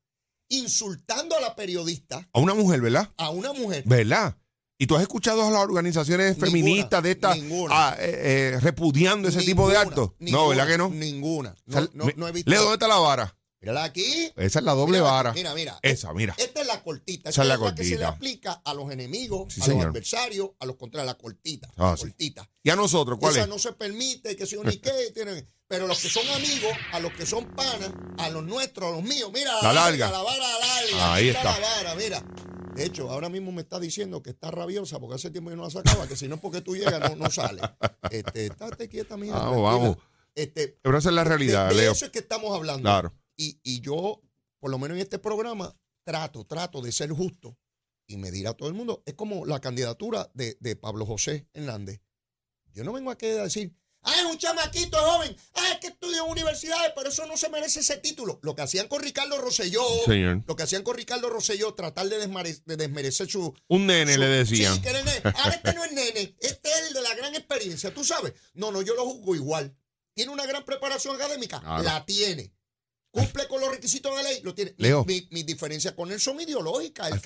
insultando 0.49 1.37
a 1.37 1.41
la 1.41 1.55
periodista. 1.55 2.27
A 2.33 2.39
una 2.39 2.55
mujer, 2.55 2.81
¿verdad? 2.81 3.11
A 3.17 3.29
una 3.29 3.53
mujer. 3.53 3.83
¿Verdad? 3.85 4.35
¿Y 4.79 4.87
tú 4.87 4.95
has 4.95 5.03
escuchado 5.03 5.45
a 5.45 5.51
las 5.51 5.61
organizaciones 5.61 6.35
feministas 6.39 7.03
de 7.03 7.11
estas 7.11 7.37
ah, 7.69 7.95
eh, 7.99 8.53
eh, 8.55 8.59
repudiando 8.61 9.29
ese 9.29 9.43
tipo 9.43 9.69
de 9.69 9.77
actos? 9.77 10.13
no, 10.17 10.47
¿verdad 10.47 10.67
que 10.67 10.77
no? 10.79 10.89
Ninguna. 10.89 11.55
No, 11.93 12.27
he 12.27 12.31
visto. 12.31 12.51
¿dónde 12.51 12.73
está 12.73 12.87
la 12.87 12.97
vara? 12.97 13.37
Mírala 13.61 13.83
aquí. 13.83 14.33
Esa 14.35 14.59
es 14.59 14.65
la 14.65 14.73
doble 14.73 14.99
vara. 15.01 15.33
Mira, 15.33 15.53
mira. 15.53 15.77
Esa, 15.83 16.11
mira. 16.13 16.33
Esta 16.37 16.61
es 16.61 16.67
la 16.67 16.81
cortita. 16.81 17.29
Esa 17.29 17.43
es 17.43 17.47
la, 17.47 17.57
cortita. 17.59 17.83
que 17.83 17.89
se 17.89 17.97
le 17.97 18.05
aplica 18.05 18.53
a 18.65 18.73
los 18.73 18.91
enemigos, 18.91 19.55
a 19.61 19.67
los 19.67 19.85
adversarios, 19.85 20.49
a 20.59 20.65
los 20.65 20.77
contra 20.77 21.03
la 21.05 21.13
cortita. 21.13 21.69
Ah, 21.77 21.95
cortita. 21.97 22.49
¿Y 22.63 22.71
a 22.71 22.75
nosotros 22.75 23.19
cuál 23.19 23.33
Esa 23.33 23.43
es? 23.43 23.47
no 23.47 23.59
se 23.59 23.73
permite, 23.73 24.35
que 24.35 24.47
sea 24.47 24.63
ni 24.63 24.77
qué. 24.77 25.11
Tienen, 25.13 25.47
pero 25.67 25.85
los 25.85 26.01
que 26.01 26.09
son 26.09 26.27
amigos, 26.29 26.71
a 26.91 26.99
los 26.99 27.13
que 27.13 27.25
son 27.27 27.45
panas, 27.51 27.91
a 28.17 28.29
los 28.29 28.43
nuestros, 28.43 28.91
a 28.91 28.95
los 28.95 29.03
míos, 29.03 29.29
mira 29.31 29.53
la, 29.61 29.71
larga. 29.71 30.09
La 30.09 30.23
vara 30.23 30.59
larga. 30.59 31.13
Ahí 31.13 31.29
está. 31.29 31.43
La 31.43 31.59
vara, 31.59 31.95
mira. 31.95 32.25
De 32.73 32.85
hecho, 32.85 33.11
ahora 33.11 33.29
mismo 33.29 33.51
me 33.51 33.61
está 33.61 33.79
diciendo 33.79 34.23
que 34.23 34.31
está 34.31 34.49
rabiosa 34.49 34.99
porque 34.99 35.15
hace 35.15 35.29
tiempo 35.29 35.51
que 35.51 35.55
no 35.55 35.63
la 35.63 35.69
sacaba, 35.69 36.07
que 36.07 36.15
si 36.15 36.27
no 36.27 36.35
es 36.35 36.41
porque 36.41 36.61
tú 36.61 36.75
llegas 36.75 36.99
no, 37.11 37.15
no 37.15 37.29
sale. 37.29 37.61
Este, 38.09 38.47
estate 38.47 38.89
quieta, 38.89 39.17
mía. 39.17 39.33
Vamos, 39.33 39.61
vamos. 39.61 39.97
Este, 40.33 40.79
Pero 40.81 40.97
esa 40.97 41.09
es 41.09 41.15
la 41.15 41.23
realidad, 41.23 41.69
de, 41.69 41.75
Leo. 41.75 41.91
eso 41.91 42.05
es 42.05 42.11
que 42.11 42.19
estamos 42.19 42.55
hablando. 42.55 42.83
Claro. 42.83 43.13
Y, 43.41 43.59
y 43.63 43.81
yo, 43.81 44.21
por 44.59 44.69
lo 44.69 44.77
menos 44.77 44.97
en 44.97 45.01
este 45.01 45.17
programa, 45.17 45.75
trato, 46.03 46.45
trato 46.45 46.79
de 46.79 46.91
ser 46.91 47.09
justo 47.09 47.57
y 48.05 48.17
medir 48.17 48.47
a 48.47 48.53
todo 48.53 48.69
el 48.69 48.75
mundo. 48.75 49.01
Es 49.07 49.15
como 49.15 49.47
la 49.47 49.59
candidatura 49.59 50.29
de, 50.35 50.57
de 50.59 50.75
Pablo 50.75 51.07
José 51.07 51.47
Hernández. 51.53 52.01
Yo 52.71 52.83
no 52.83 52.93
vengo 52.93 53.09
aquí 53.09 53.25
a 53.25 53.43
decir, 53.45 53.75
ah, 54.03 54.13
es 54.19 54.25
un 54.25 54.37
chamaquito 54.37 54.95
joven, 54.95 55.35
ah, 55.55 55.71
es 55.73 55.79
que 55.79 55.87
estudia 55.87 56.19
en 56.21 56.29
universidades, 56.29 56.93
pero 56.95 57.09
eso 57.09 57.25
no 57.25 57.35
se 57.35 57.49
merece 57.49 57.79
ese 57.79 57.97
título. 57.97 58.39
Lo 58.43 58.55
que 58.55 58.61
hacían 58.61 58.87
con 58.87 59.01
Ricardo 59.01 59.39
Rosselló, 59.39 59.83
Señor. 60.05 60.43
lo 60.45 60.55
que 60.55 60.61
hacían 60.61 60.83
con 60.83 60.95
Ricardo 60.95 61.27
Rosselló, 61.27 61.73
tratar 61.73 62.09
de, 62.09 62.19
de 62.19 62.77
desmerecer 62.77 63.27
su... 63.27 63.55
Un 63.69 63.87
nene 63.87 64.19
le 64.19 64.27
decían. 64.27 64.75
Sí, 64.75 64.81
que 64.83 64.89
era 64.89 65.01
nene. 65.01 65.21
Ahora 65.35 65.55
este 65.55 65.73
no 65.73 65.83
es 65.83 65.93
nene, 65.93 66.35
este 66.41 66.69
es 66.69 66.87
el 66.89 66.93
de 66.93 67.01
la 67.01 67.15
gran 67.15 67.33
experiencia, 67.33 67.91
tú 67.91 68.03
sabes. 68.03 68.33
No, 68.53 68.71
no, 68.71 68.83
yo 68.83 68.93
lo 68.93 69.03
juzgo 69.03 69.33
igual. 69.33 69.75
¿Tiene 70.13 70.31
una 70.31 70.45
gran 70.45 70.63
preparación 70.63 71.15
académica? 71.15 71.59
La 71.81 72.05
tiene. 72.05 72.53
¿Cumple 73.11 73.45
con 73.49 73.59
los 73.59 73.69
requisitos 73.69 74.15
de 74.15 74.23
ley? 74.23 74.39
Lo 74.41 74.55
tiene. 74.55 74.73
Leo, 74.77 75.03
mi, 75.03 75.27
mi, 75.31 75.43
diferencia 75.43 75.93
con 75.93 76.11
él 76.13 76.19
son 76.21 76.39
ideológicas. 76.39 77.11
al, 77.11 77.19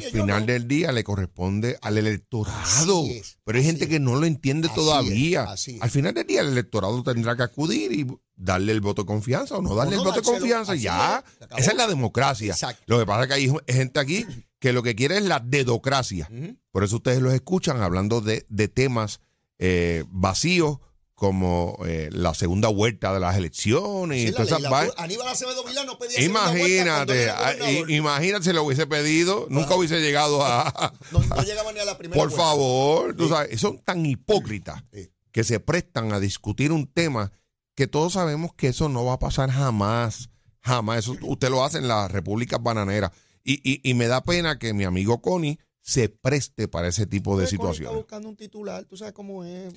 final 0.00 0.44
del 0.44 0.66
día 0.66 0.90
le 0.90 1.04
corresponde 1.04 1.78
al 1.82 1.98
electorado. 1.98 3.04
pero 3.44 3.58
hay 3.58 3.64
gente 3.64 3.88
que 3.88 4.00
no 4.00 4.16
lo 4.16 4.26
entiende 4.26 4.68
todavía. 4.74 5.46
al 5.80 5.90
final 5.90 6.14
del 6.14 6.26
día 6.26 6.40
el 6.40 6.48
electorado 6.48 7.02
tendrá 7.04 7.36
que 7.36 7.44
acudir 7.44 7.92
y 7.92 8.06
darle 8.34 8.72
el 8.72 8.80
voto 8.80 9.02
de 9.02 9.06
confianza 9.06 9.56
o 9.56 9.62
no 9.62 9.74
darle 9.76 9.96
el 9.96 10.02
voto 10.02 10.20
de 10.20 10.22
confianza. 10.22 10.74
Ya, 10.74 11.22
esa 11.56 11.70
es 11.70 11.76
la 11.76 11.86
democracia. 11.86 12.56
Lo 12.86 12.98
que 12.98 13.06
pasa 13.06 13.22
es 13.22 13.28
que 13.28 13.34
hay 13.34 13.52
gente 13.68 14.00
aquí 14.00 14.26
que 14.58 14.72
lo 14.72 14.82
que 14.82 14.96
quiere 14.96 15.16
es 15.16 15.24
la 15.24 15.38
dedocracia. 15.38 16.28
Por 16.72 16.82
eso 16.82 16.96
ustedes 16.96 17.22
los 17.22 17.34
escuchan 17.34 17.80
hablando 17.82 18.20
de, 18.20 18.46
de 18.48 18.66
temas 18.66 19.20
eh, 19.58 20.04
vacíos 20.08 20.78
como 21.20 21.76
eh, 21.84 22.08
la 22.12 22.32
segunda 22.32 22.68
vuelta 22.68 23.12
de 23.12 23.20
las 23.20 23.36
elecciones 23.36 24.26
y 24.26 24.32
todas 24.32 24.46
esas 24.46 24.64
Aníbal 24.96 25.28
Acevedo 25.28 25.62
Vilá 25.64 25.84
no 25.84 25.98
pedía 25.98 26.18
Imagínate, 26.22 27.28
ah, 27.28 27.52
imagínate 27.88 28.46
si 28.46 28.54
lo 28.54 28.64
hubiese 28.64 28.86
pedido, 28.86 29.46
nunca 29.50 29.74
hubiese 29.74 30.00
llegado 30.00 30.42
a... 30.42 30.94
no, 31.10 31.20
llegaba 31.42 31.72
ni 31.74 31.80
a 31.80 31.84
la 31.84 31.98
primera 31.98 32.18
Por 32.18 32.32
favor, 32.32 33.14
tú 33.14 33.28
sabes, 33.28 33.60
son 33.60 33.80
tan 33.80 34.06
hipócritas 34.06 34.82
que 35.30 35.44
se 35.44 35.60
prestan 35.60 36.14
a 36.14 36.20
discutir 36.20 36.72
un 36.72 36.86
tema 36.86 37.30
que 37.74 37.86
todos 37.86 38.14
sabemos 38.14 38.54
que 38.54 38.68
eso 38.68 38.88
no 38.88 39.04
va 39.04 39.12
a 39.12 39.18
pasar 39.18 39.50
jamás, 39.50 40.30
jamás. 40.60 41.00
Eso 41.00 41.18
usted 41.20 41.50
lo 41.50 41.62
hace 41.62 41.76
en 41.76 41.88
las 41.88 42.10
repúblicas 42.10 42.62
bananeras. 42.62 43.10
Y, 43.44 43.60
y, 43.62 43.82
y 43.84 43.92
me 43.92 44.06
da 44.06 44.22
pena 44.22 44.58
que 44.58 44.72
mi 44.72 44.84
amigo 44.84 45.20
Connie 45.20 45.58
se 45.82 46.08
preste 46.08 46.68
para 46.68 46.88
ese 46.88 47.06
tipo 47.06 47.38
de 47.38 47.46
situaciones. 47.46 47.88
Está 47.88 47.96
buscando 47.96 48.28
un 48.28 48.36
titular, 48.36 48.84
tú 48.84 48.96
sabes 48.96 49.14
cómo 49.14 49.44
es, 49.44 49.72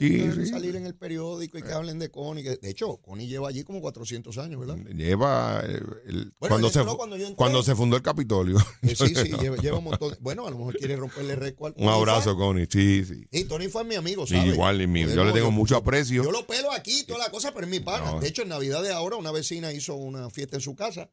salir 0.50 0.75
en 0.75 0.86
el 0.86 0.95
periódico 0.95 1.57
y 1.57 1.62
que 1.62 1.69
eh. 1.69 1.74
hablen 1.74 1.98
de 2.00 2.10
Connie. 2.10 2.43
de 2.43 2.69
hecho, 2.69 2.98
Connie 2.98 3.27
lleva 3.27 3.50
allí 3.50 3.63
como 3.63 3.81
400 3.81 4.38
años, 4.38 4.60
¿verdad? 4.60 4.77
Lleva 4.93 5.63
cuando, 6.39 6.69
se, 6.69 6.81
cuando, 7.36 7.63
se 7.63 7.75
fundó 7.75 7.95
el 7.95 8.01
Capitolio. 8.01 8.57
Eh, 8.81 8.95
sí, 8.95 9.07
sí, 9.15 9.31
lleva, 9.62 9.77
un 9.77 9.86
montón. 9.86 10.15
Bueno, 10.19 10.45
a 10.45 10.51
lo 10.51 10.57
mejor 10.57 10.77
quiere 10.77 10.95
romperle 10.95 11.36
récord. 11.36 11.74
Un 11.77 11.88
abrazo, 11.88 12.36
Connie, 12.36 12.67
sí, 12.69 13.05
sí. 13.05 13.27
Y 13.31 13.45
Tony 13.45 13.69
fue 13.69 13.83
mi 13.83 13.95
amigo, 13.95 14.27
¿sabes? 14.27 14.53
igual, 14.53 14.81
y 14.81 14.88
mío. 14.88 15.10
Yo 15.10 15.24
le 15.24 15.31
tengo 15.31 15.51
mucho 15.51 15.77
aprecio. 15.77 16.24
Yo 16.24 16.31
lo 16.31 16.45
pelo 16.45 16.72
aquí, 16.72 17.03
toda 17.05 17.19
la 17.19 17.31
cosa, 17.31 17.53
pero 17.53 17.65
es 17.65 17.72
mi 17.72 17.79
pana. 17.79 18.19
De 18.19 18.27
hecho, 18.27 18.41
en 18.41 18.50
Navidad 18.50 18.83
de 18.83 18.91
ahora, 18.91 19.15
una 19.15 19.31
vecina 19.31 19.72
hizo 19.72 19.95
una 19.95 20.29
fiesta 20.29 20.57
en 20.57 20.62
su 20.62 20.75
casa 20.75 21.10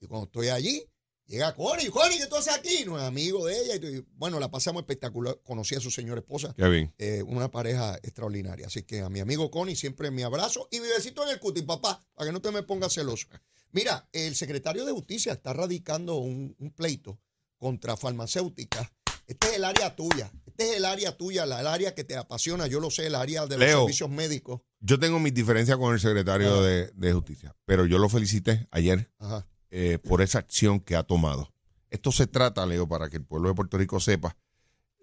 y 0.00 0.06
cuando 0.06 0.26
estoy 0.26 0.48
allí, 0.48 0.82
Llega 1.30 1.54
Connie, 1.54 1.90
Connie, 1.90 2.18
¿qué 2.18 2.26
tú 2.26 2.34
haces 2.34 2.52
aquí? 2.52 2.84
No 2.84 2.98
es 2.98 3.04
amigo 3.04 3.46
de 3.46 3.56
ella. 3.56 3.76
Y, 3.76 4.04
bueno, 4.16 4.40
la 4.40 4.50
pasamos 4.50 4.82
espectacular. 4.82 5.38
Conocí 5.44 5.76
a 5.76 5.80
su 5.80 5.88
señora 5.88 6.18
esposa. 6.20 6.52
Qué 6.56 6.68
bien. 6.68 6.92
Eh, 6.98 7.22
una 7.24 7.48
pareja 7.52 7.94
extraordinaria. 8.02 8.66
Así 8.66 8.82
que 8.82 9.02
a 9.02 9.08
mi 9.08 9.20
amigo 9.20 9.48
Connie 9.48 9.76
siempre 9.76 10.10
mi 10.10 10.22
abrazo 10.22 10.66
y 10.72 10.80
mi 10.80 10.88
besito 10.88 11.22
en 11.22 11.28
el 11.28 11.38
cuti, 11.38 11.62
papá, 11.62 12.04
para 12.14 12.26
que 12.26 12.32
no 12.32 12.40
te 12.40 12.50
me 12.50 12.64
pongas 12.64 12.94
celoso. 12.94 13.28
Mira, 13.70 14.08
el 14.12 14.34
secretario 14.34 14.84
de 14.84 14.90
Justicia 14.90 15.32
está 15.32 15.52
radicando 15.52 16.16
un, 16.16 16.56
pleito 16.74 17.20
contra 17.58 17.96
farmacéuticas. 17.96 18.90
Este 19.28 19.50
es 19.50 19.56
el 19.58 19.64
área 19.64 19.94
tuya. 19.94 20.32
Este 20.46 20.70
es 20.70 20.76
el 20.78 20.84
área 20.84 21.16
tuya, 21.16 21.46
la, 21.46 21.60
el 21.60 21.68
área 21.68 21.94
que 21.94 22.02
te 22.02 22.16
apasiona. 22.16 22.66
Yo 22.66 22.80
lo 22.80 22.90
sé, 22.90 23.06
el 23.06 23.14
área 23.14 23.46
de 23.46 23.56
los 23.56 23.68
servicios 23.68 24.10
médicos. 24.10 24.62
Yo 24.80 24.98
tengo 24.98 25.20
mis 25.20 25.32
diferencias 25.32 25.78
con 25.78 25.94
el 25.94 26.00
secretario 26.00 26.60
de, 26.60 26.90
de, 26.92 27.12
Justicia, 27.12 27.54
pero 27.66 27.86
yo 27.86 27.98
lo 27.98 28.08
felicité 28.08 28.66
ayer. 28.72 29.12
Ajá 29.20 29.46
eh, 29.70 29.98
por 29.98 30.22
esa 30.22 30.38
acción 30.38 30.80
que 30.80 30.96
ha 30.96 31.02
tomado. 31.02 31.52
Esto 31.90 32.12
se 32.12 32.26
trata, 32.26 32.66
Leo, 32.66 32.88
para 32.88 33.08
que 33.10 33.16
el 33.16 33.24
pueblo 33.24 33.48
de 33.48 33.54
Puerto 33.54 33.78
Rico 33.78 34.00
sepa, 34.00 34.36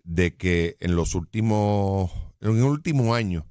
de 0.04 0.36
que 0.36 0.78
en 0.80 0.96
los 0.96 1.16
últimos, 1.16 2.12
en 2.40 2.58
el 2.58 2.64
último 2.64 3.14
año, 3.14 3.46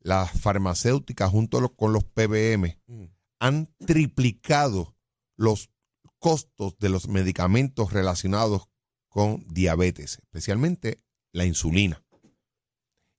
las 0.00 0.30
farmacéuticas 0.40 1.30
junto 1.30 1.74
con 1.74 1.92
los 1.92 2.04
PBM 2.04 2.78
mm. 2.86 3.04
han 3.40 3.66
triplicado 3.86 4.96
los 5.36 5.70
costos 6.18 6.78
de 6.78 6.88
los 6.88 7.08
medicamentos 7.08 7.92
relacionados 7.92 8.68
con 9.08 9.44
diabetes, 9.48 10.18
especialmente 10.22 11.02
la 11.32 11.44
insulina. 11.44 12.04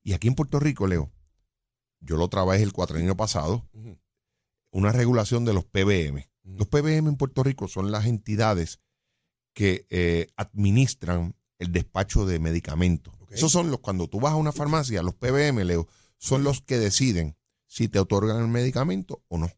Y 0.04 0.14
aquí 0.14 0.28
en 0.28 0.36
Puerto 0.36 0.60
Rico, 0.60 0.88
Leo, 0.88 1.12
yo 2.00 2.18
lo 2.18 2.28
trabajé 2.30 2.64
el 2.64 2.72
año 2.96 3.18
pasado, 3.18 3.68
una 4.72 4.92
regulación 4.92 5.46
de 5.46 5.54
los 5.54 5.66
PBM. 5.66 6.29
Los 6.58 6.68
PBM 6.68 7.10
en 7.10 7.16
Puerto 7.16 7.44
Rico 7.44 7.68
son 7.68 7.92
las 7.92 8.06
entidades 8.06 8.80
que 9.54 9.86
eh, 9.90 10.28
administran 10.36 11.36
el 11.58 11.72
despacho 11.72 12.26
de 12.26 12.40
medicamentos. 12.40 13.14
Esos 13.30 13.52
son 13.52 13.70
los, 13.70 13.80
cuando 13.80 14.08
tú 14.08 14.20
vas 14.20 14.34
a 14.34 14.38
una 14.38 14.52
farmacia, 14.52 15.04
los 15.04 15.14
PBM, 15.14 15.64
Leo, 15.64 15.88
son 16.18 16.44
los 16.44 16.62
que 16.62 16.78
deciden 16.78 17.36
si 17.68 17.88
te 17.88 18.00
otorgan 18.00 18.38
el 18.38 18.48
medicamento 18.48 19.24
o 19.28 19.38
no. 19.38 19.52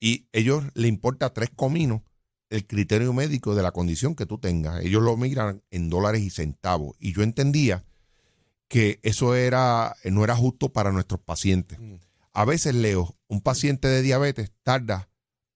Y 0.00 0.28
ellos 0.32 0.64
le 0.74 0.88
importa 0.88 1.32
tres 1.32 1.50
cominos 1.54 2.02
el 2.50 2.66
criterio 2.66 3.12
médico 3.12 3.54
de 3.54 3.62
la 3.62 3.72
condición 3.72 4.14
que 4.14 4.26
tú 4.26 4.38
tengas. 4.38 4.84
Ellos 4.84 5.02
lo 5.02 5.16
miran 5.16 5.62
en 5.70 5.90
dólares 5.90 6.22
y 6.22 6.30
centavos. 6.30 6.96
Y 6.98 7.12
yo 7.12 7.22
entendía 7.22 7.84
que 8.68 8.98
eso 9.02 9.34
era, 9.34 9.96
no 10.04 10.24
era 10.24 10.36
justo 10.36 10.72
para 10.72 10.92
nuestros 10.92 11.20
pacientes. 11.20 11.78
Mm. 11.78 11.94
A 12.32 12.44
veces, 12.44 12.74
Leo, 12.74 13.16
un 13.28 13.40
paciente 13.40 13.88
de 13.88 14.02
diabetes 14.02 14.52
tarda 14.62 15.08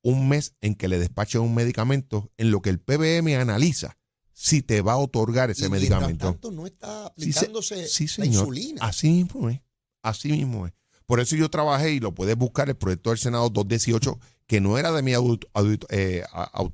un 0.02 0.28
mes 0.28 0.54
en 0.61 0.75
que 0.75 0.88
le 0.88 0.99
despachen 0.99 1.40
un 1.40 1.54
medicamento 1.54 2.30
en 2.37 2.50
lo 2.50 2.62
que 2.62 2.71
el 2.71 2.80
PBM 2.80 3.37
analiza 3.37 3.97
si 4.33 4.62
te 4.62 4.80
va 4.80 4.92
a 4.92 4.97
otorgar 4.97 5.50
ese 5.50 5.69
medicamento. 5.69 6.26
Tanto 6.26 6.50
no 6.50 6.66
está 6.66 7.07
aplicándose 7.07 7.87
la 8.19 8.26
insulina. 8.26 8.85
Así 8.85 9.11
mismo 9.11 9.50
es. 9.50 9.61
Así 10.02 10.28
mismo 10.30 10.66
es. 10.66 10.73
Por 11.04 11.21
eso 11.21 11.37
yo 11.37 11.50
trabajé 11.50 11.92
y 11.92 12.00
lo 12.00 12.14
puedes 12.14 12.37
buscar 12.37 12.69
el 12.69 12.76
proyecto 12.76 13.11
del 13.11 13.19
Senado 13.19 13.50
218 13.50 14.19
que 14.50 14.61
no 14.61 14.78
era 14.78 14.90
de 14.90 15.02
mi 15.02 15.12
eh, 15.12 16.25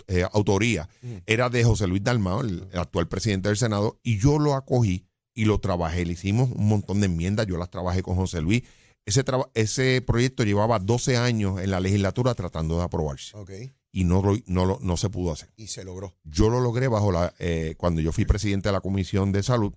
eh, 0.08 0.26
autoría, 0.32 0.88
era 1.26 1.50
de 1.50 1.62
José 1.62 1.86
Luis 1.86 2.02
Dalmao, 2.02 2.40
el, 2.40 2.66
actual 2.72 3.06
presidente 3.06 3.50
del 3.50 3.58
Senado, 3.58 4.00
y 4.02 4.18
yo 4.18 4.38
lo 4.38 4.54
acogí 4.54 5.04
y 5.34 5.44
lo 5.44 5.58
trabajé. 5.58 6.06
Le 6.06 6.14
hicimos 6.14 6.50
un 6.52 6.68
montón 6.68 7.00
de 7.00 7.06
enmiendas, 7.06 7.46
yo 7.46 7.58
las 7.58 7.68
trabajé 7.68 8.02
con 8.02 8.16
José 8.16 8.40
Luis 8.40 8.62
ese, 9.06 9.24
ese 9.54 10.02
proyecto 10.02 10.42
llevaba 10.42 10.80
12 10.80 11.16
años 11.16 11.60
en 11.60 11.70
la 11.70 11.80
legislatura 11.80 12.34
tratando 12.34 12.76
de 12.76 12.82
aprobarse. 12.82 13.36
Y 13.92 14.04
no, 14.04 14.22
no, 14.46 14.78
no 14.80 14.96
se 14.96 15.08
pudo 15.08 15.32
hacer. 15.32 15.48
Y 15.56 15.68
se 15.68 15.84
logró. 15.84 16.14
Yo 16.24 16.50
lo 16.50 16.60
logré 16.60 16.88
bajo 16.88 17.12
la 17.12 17.32
eh, 17.38 17.76
cuando 17.78 18.00
yo 18.02 18.12
fui 18.12 18.26
presidente 18.26 18.68
de 18.68 18.72
la 18.72 18.80
Comisión 18.80 19.32
de 19.32 19.42
Salud. 19.42 19.72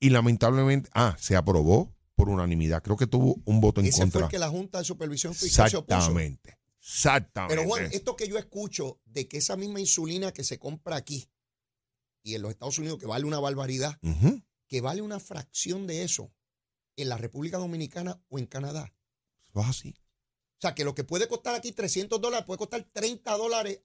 Y 0.00 0.10
lamentablemente, 0.10 0.90
ah, 0.92 1.16
se 1.18 1.36
aprobó 1.36 1.94
por 2.16 2.28
unanimidad. 2.28 2.82
Creo 2.82 2.96
que 2.96 3.06
tuvo 3.06 3.40
un 3.44 3.60
voto 3.60 3.80
en 3.80 3.90
contra. 3.90 4.06
Ese 4.06 4.18
fue 4.18 4.28
que 4.28 4.38
la 4.38 4.50
Junta 4.50 4.78
de 4.78 4.84
Supervisión 4.84 5.34
Fiscal 5.34 5.66
Exactamente. 5.66 6.58
Exactamente. 6.80 7.56
Pero 7.56 7.68
Juan, 7.68 7.88
esto 7.92 8.16
que 8.16 8.28
yo 8.28 8.36
escucho 8.36 9.00
de 9.06 9.26
que 9.28 9.38
esa 9.38 9.56
misma 9.56 9.80
insulina 9.80 10.32
que 10.32 10.44
se 10.44 10.58
compra 10.58 10.96
aquí 10.96 11.30
y 12.22 12.34
en 12.34 12.42
los 12.42 12.50
Estados 12.50 12.78
Unidos, 12.78 12.98
que 12.98 13.06
vale 13.06 13.24
una 13.24 13.38
barbaridad, 13.38 13.98
que 14.66 14.80
vale 14.80 15.00
una 15.00 15.20
fracción 15.20 15.86
de 15.86 16.02
eso 16.02 16.32
en 16.96 17.08
la 17.08 17.16
República 17.16 17.58
Dominicana 17.58 18.20
o 18.28 18.38
en 18.38 18.46
Canadá. 18.46 18.92
Eso 19.48 19.60
es 19.60 19.66
así. 19.66 19.94
O 20.58 20.60
sea, 20.60 20.74
que 20.74 20.84
lo 20.84 20.94
que 20.94 21.04
puede 21.04 21.28
costar 21.28 21.54
aquí 21.54 21.72
300 21.72 22.20
dólares 22.20 22.46
puede 22.46 22.58
costar 22.58 22.86
30 22.92 23.36
dólares. 23.36 23.80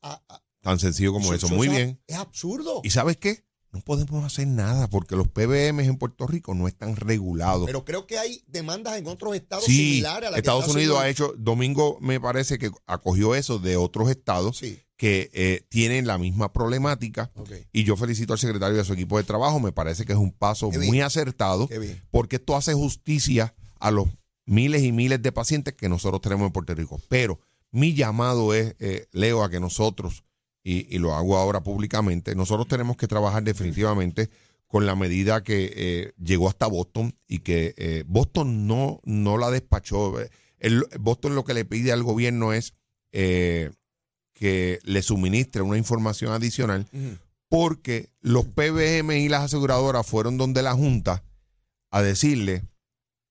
Tan 0.61 0.79
sencillo 0.79 1.13
como 1.13 1.33
eso. 1.33 1.49
Muy 1.49 1.67
bien. 1.67 2.01
Es 2.07 2.15
absurdo. 2.17 2.81
¿Y 2.83 2.89
sabes 2.91 3.17
qué? 3.17 3.45
No 3.71 3.81
podemos 3.81 4.23
hacer 4.23 4.47
nada 4.47 4.89
porque 4.89 5.15
los 5.15 5.27
PBM 5.27 5.81
en 5.81 5.97
Puerto 5.97 6.25
Rico 6.25 6.55
no 6.55 6.67
están 6.67 6.95
regulados. 6.95 7.67
Pero 7.67 7.85
creo 7.85 8.07
que 8.07 8.17
hay 8.17 8.43
demandas 8.47 8.97
en 8.97 9.05
otros 9.05 9.35
estados 9.35 9.65
similares 9.65 10.29
a 10.29 10.31
la 10.31 10.37
Estados 10.37 10.67
Unidos 10.69 10.97
ha 10.99 11.07
hecho, 11.07 11.35
Domingo 11.37 11.99
me 12.01 12.19
parece 12.19 12.57
que 12.57 12.71
acogió 12.87 13.35
eso 13.35 13.59
de 13.59 13.77
otros 13.77 14.09
estados 14.09 14.59
que 14.99 15.31
eh, 15.33 15.61
tienen 15.69 16.05
la 16.05 16.17
misma 16.17 16.51
problemática. 16.51 17.31
Y 17.71 17.85
yo 17.85 17.95
felicito 17.95 18.33
al 18.33 18.39
secretario 18.39 18.75
y 18.75 18.81
a 18.81 18.83
su 18.83 18.91
equipo 18.91 19.17
de 19.17 19.23
trabajo. 19.23 19.57
Me 19.61 19.71
parece 19.71 20.03
que 20.03 20.11
es 20.11 20.19
un 20.19 20.33
paso 20.33 20.69
muy 20.71 20.99
acertado 20.99 21.69
porque 22.11 22.35
esto 22.35 22.57
hace 22.57 22.73
justicia 22.73 23.55
a 23.79 23.91
los 23.91 24.09
miles 24.45 24.83
y 24.83 24.91
miles 24.91 25.21
de 25.21 25.31
pacientes 25.31 25.73
que 25.73 25.87
nosotros 25.87 26.19
tenemos 26.19 26.47
en 26.47 26.51
Puerto 26.51 26.75
Rico. 26.75 26.99
Pero 27.07 27.39
mi 27.71 27.93
llamado 27.93 28.53
es, 28.53 28.75
eh, 28.79 29.07
Leo, 29.13 29.41
a 29.41 29.49
que 29.49 29.61
nosotros, 29.61 30.25
y, 30.63 30.97
lo 30.97 31.15
hago 31.15 31.37
ahora 31.37 31.63
públicamente, 31.63 32.35
nosotros 32.35 32.67
tenemos 32.67 32.97
que 32.97 33.07
trabajar 33.07 33.41
definitivamente 33.41 34.29
con 34.67 34.85
la 34.85 34.97
medida 34.97 35.45
que 35.45 35.71
eh, 35.77 36.13
llegó 36.21 36.49
hasta 36.49 36.67
Boston 36.67 37.15
y 37.25 37.39
que 37.39 38.03
Boston 38.05 38.67
no, 38.67 38.99
no 39.05 39.37
la 39.37 39.49
despachó. 39.49 40.15
El, 40.57 40.83
Boston 40.99 41.35
lo 41.35 41.45
que 41.45 41.53
le 41.53 41.63
pide 41.63 41.93
al 41.93 42.03
gobierno 42.03 42.51
es 42.51 42.73
que 44.39 44.79
le 44.83 45.01
suministre 45.01 45.61
una 45.61 45.77
información 45.77 46.31
adicional, 46.31 46.87
porque 47.49 48.09
los 48.21 48.45
PBM 48.45 49.17
y 49.17 49.27
las 49.27 49.43
aseguradoras 49.43 50.07
fueron 50.07 50.37
donde 50.37 50.63
la 50.63 50.73
Junta 50.73 51.25
a 51.91 52.01
decirle 52.01 52.63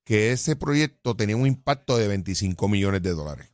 que 0.05 0.33
ese 0.33 0.55
proyecto 0.55 1.17
tenía 1.17 1.35
un 1.35 1.47
impacto 1.47 1.97
de 1.97 2.09
25 2.09 2.69
millones 2.69 3.03
de 3.03 3.15
dólares. 3.15 3.49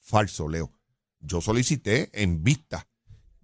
Falso, 0.00 0.48
Leo. 0.48 0.72
Yo 1.20 1.42
solicité 1.42 2.08
en 2.14 2.42
vista. 2.42 2.88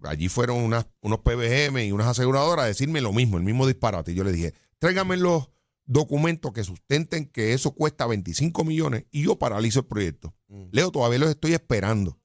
Allí 0.01 0.29
fueron 0.29 0.57
unas, 0.57 0.87
unos 1.01 1.19
PBM 1.19 1.85
y 1.85 1.91
unas 1.91 2.07
aseguradoras 2.07 2.65
a 2.65 2.67
decirme 2.67 3.01
lo 3.01 3.13
mismo, 3.13 3.37
el 3.37 3.43
mismo 3.43 3.67
disparate. 3.67 4.13
Y 4.13 4.15
yo 4.15 4.23
le 4.23 4.31
dije, 4.31 4.55
tráigame 4.79 5.17
los, 5.17 5.47
documentos 5.85 6.53
que 6.53 6.63
sustenten 6.63 7.25
que 7.27 7.53
eso 7.53 7.71
cuesta 7.71 8.07
25 8.07 8.63
millones 8.63 9.05
y 9.11 9.23
yo 9.23 9.37
paralizo 9.37 9.79
el 9.79 9.85
proyecto. 9.85 10.33
Mm. 10.47 10.63
Leo, 10.71 10.91
todavía 10.91 11.19
los 11.19 11.29
estoy 11.29 11.53
esperando. 11.53 12.19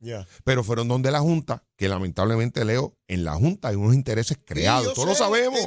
Pero 0.44 0.62
fueron 0.62 0.88
donde 0.88 1.10
la 1.10 1.20
Junta, 1.20 1.64
que 1.76 1.88
lamentablemente, 1.88 2.64
Leo, 2.64 2.96
en 3.08 3.24
la 3.24 3.34
Junta 3.34 3.68
hay 3.68 3.76
unos 3.76 3.94
intereses 3.94 4.38
creados. 4.44 4.94
Todos 4.94 5.08
lo 5.08 5.14
sabemos. 5.14 5.60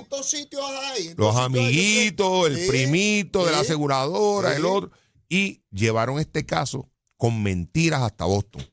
los 1.17 1.35
amiguitos, 1.35 2.47
el 2.47 2.67
primito 2.67 3.45
de 3.45 3.51
la 3.51 3.59
aseguradora, 3.59 4.55
el 4.55 4.65
otro. 4.65 4.91
Y 5.27 5.63
llevaron 5.71 6.19
este 6.19 6.45
caso 6.45 6.89
con 7.17 7.43
mentiras 7.43 8.01
hasta 8.01 8.25
Boston. 8.25 8.65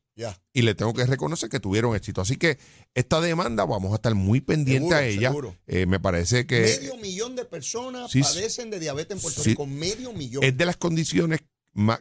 Y 0.52 0.62
le 0.62 0.74
tengo 0.74 0.92
que 0.94 1.06
reconocer 1.06 1.48
que 1.48 1.60
tuvieron 1.60 1.94
éxito. 1.94 2.20
Así 2.20 2.36
que 2.36 2.58
esta 2.94 3.20
demanda 3.20 3.64
vamos 3.64 3.92
a 3.92 3.96
estar 3.96 4.14
muy 4.14 4.40
pendiente 4.40 4.94
a 4.94 5.06
ella. 5.06 5.32
Eh, 5.66 5.86
me 5.86 6.00
parece 6.00 6.46
que... 6.46 6.60
Medio 6.60 6.96
millón 6.96 7.36
de 7.36 7.44
personas 7.44 8.12
padecen 8.12 8.70
de 8.70 8.80
diabetes 8.80 9.16
en 9.16 9.22
Puerto 9.22 9.42
Rico. 9.42 9.66
Medio 9.66 10.12
millón. 10.12 10.42
Es 10.42 10.56
de 10.56 10.66
las 10.66 10.76
condiciones 10.76 11.40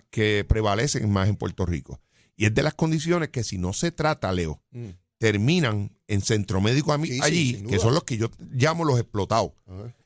que 0.10 0.46
prevalecen 0.48 1.10
más 1.12 1.30
en 1.30 1.36
Puerto 1.36 1.66
Rico. 1.66 2.00
Y 2.36 2.46
es 2.46 2.54
de 2.54 2.64
las 2.64 2.74
condiciones 2.74 3.30
que 3.30 3.44
si 3.44 3.58
no 3.58 3.74
se 3.74 3.92
trata, 3.92 4.32
Leo, 4.32 4.62
mm. 4.72 4.90
terminan 5.18 5.96
en 6.08 6.22
centro 6.22 6.62
médico 6.62 6.94
allí, 6.94 7.64
que 7.64 7.80
son 7.80 7.94
los 7.94 8.04
que 8.04 8.18
yo 8.18 8.30
llamo 8.52 8.86
los 8.86 9.00
explotados. 9.00 9.52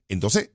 Entonces, 0.08 0.51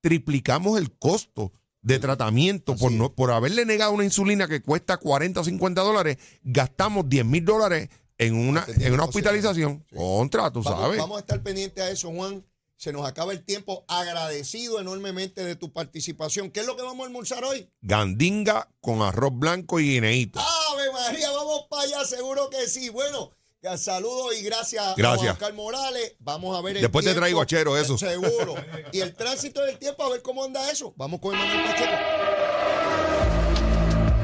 triplicamos 0.00 0.78
el 0.78 0.92
costo 0.92 1.52
de 1.82 1.98
tratamiento 1.98 2.76
por, 2.76 2.92
no, 2.92 3.12
por 3.12 3.32
haberle 3.32 3.66
negado 3.66 3.92
una 3.92 4.04
insulina 4.04 4.48
que 4.48 4.62
cuesta 4.62 4.96
40 4.96 5.40
o 5.40 5.44
50 5.44 5.82
dólares, 5.82 6.16
gastamos 6.42 7.08
10 7.08 7.24
mil 7.26 7.44
dólares 7.44 7.88
en 8.18 8.34
una, 8.34 8.64
en 8.80 8.94
una 8.94 9.04
hospitalización. 9.04 9.84
Contra, 9.94 10.50
tú 10.50 10.62
sabes. 10.62 10.98
Vamos 10.98 11.18
a 11.18 11.20
estar 11.20 11.42
pendientes 11.42 11.82
a 11.82 11.90
eso, 11.90 12.10
Juan. 12.12 12.44
Se 12.76 12.92
nos 12.92 13.06
acaba 13.06 13.32
el 13.32 13.44
tiempo. 13.44 13.84
Agradecido 13.88 14.80
enormemente 14.80 15.44
de 15.44 15.56
tu 15.56 15.72
participación. 15.72 16.50
¿Qué 16.50 16.60
es 16.60 16.66
lo 16.66 16.76
que 16.76 16.82
vamos 16.82 17.04
a 17.04 17.06
almorzar 17.06 17.44
hoy? 17.44 17.68
Gandinga 17.80 18.68
con 18.80 19.02
arroz 19.02 19.32
blanco 19.34 19.78
y 19.78 19.94
guineíto. 19.94 20.40
¡Ave 20.40 20.92
María! 20.92 21.30
Vamos 21.30 21.66
para 21.70 21.82
allá, 21.82 22.04
seguro 22.04 22.50
que 22.50 22.66
sí. 22.68 22.88
Bueno, 22.88 23.30
Saludos 23.76 24.36
y 24.40 24.42
gracias, 24.42 24.96
gracias, 24.96 25.28
a 25.28 25.32
Oscar 25.34 25.54
Morales. 25.54 26.16
Vamos 26.18 26.58
a 26.58 26.60
ver 26.62 26.76
el 26.76 26.82
Después 26.82 27.04
te 27.04 27.14
traigo 27.14 27.40
a 27.40 27.46
Chero 27.46 27.76
eso. 27.76 27.96
Seguro. 27.96 28.56
y 28.92 28.98
el 28.98 29.14
tránsito 29.14 29.62
del 29.62 29.78
tiempo, 29.78 30.02
a 30.02 30.10
ver 30.10 30.20
cómo 30.20 30.42
anda 30.44 30.68
eso. 30.68 30.92
Vamos 30.96 31.20
con 31.20 31.36
Manuel 31.36 31.64
Pacheco. 31.64 31.92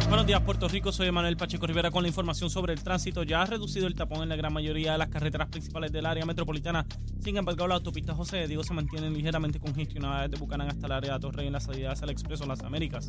Buenos 0.09 0.27
días, 0.27 0.41
Puerto 0.41 0.67
Rico. 0.67 0.91
Soy 0.91 1.13
Manuel 1.13 1.37
Pacheco 1.37 1.69
Rivera 1.69 1.93
con 1.93 2.03
la 2.03 2.09
información 2.09 2.51
sobre 2.51 2.73
el 2.73 2.83
tránsito. 2.83 3.23
Ya 3.23 3.43
ha 3.43 3.47
reducido 3.47 3.87
el 3.87 3.95
tapón 3.95 4.25
en 4.25 4.29
la 4.29 4.35
gran 4.35 4.53
mayoría 4.53 4.93
de 4.93 4.99
las 4.99 5.09
carreteras 5.09 5.49
principales 5.49 5.93
del 5.93 6.07
área 6.07 6.27
metropolitana. 6.27 6.85
Sin 7.23 7.37
embargo, 7.37 7.69
la 7.69 7.77
autopista 7.77 8.15
José 8.15 8.39
de 8.39 8.49
Diego 8.49 8.65
se 8.65 8.75
mantienen 8.75 9.15
ligeramente 9.15 9.61
congestionadas 9.61 10.31
desde 10.31 10.43
Bucanán 10.43 10.69
hasta 10.69 10.87
el 10.87 10.93
área 10.93 11.15
de 11.15 11.21
Torrey 11.21 11.47
en 11.47 11.53
las 11.53 11.63
salidas 11.63 12.03
al 12.03 12.11
Expreso 12.11 12.45
Las 12.45 12.63
Américas. 12.63 13.09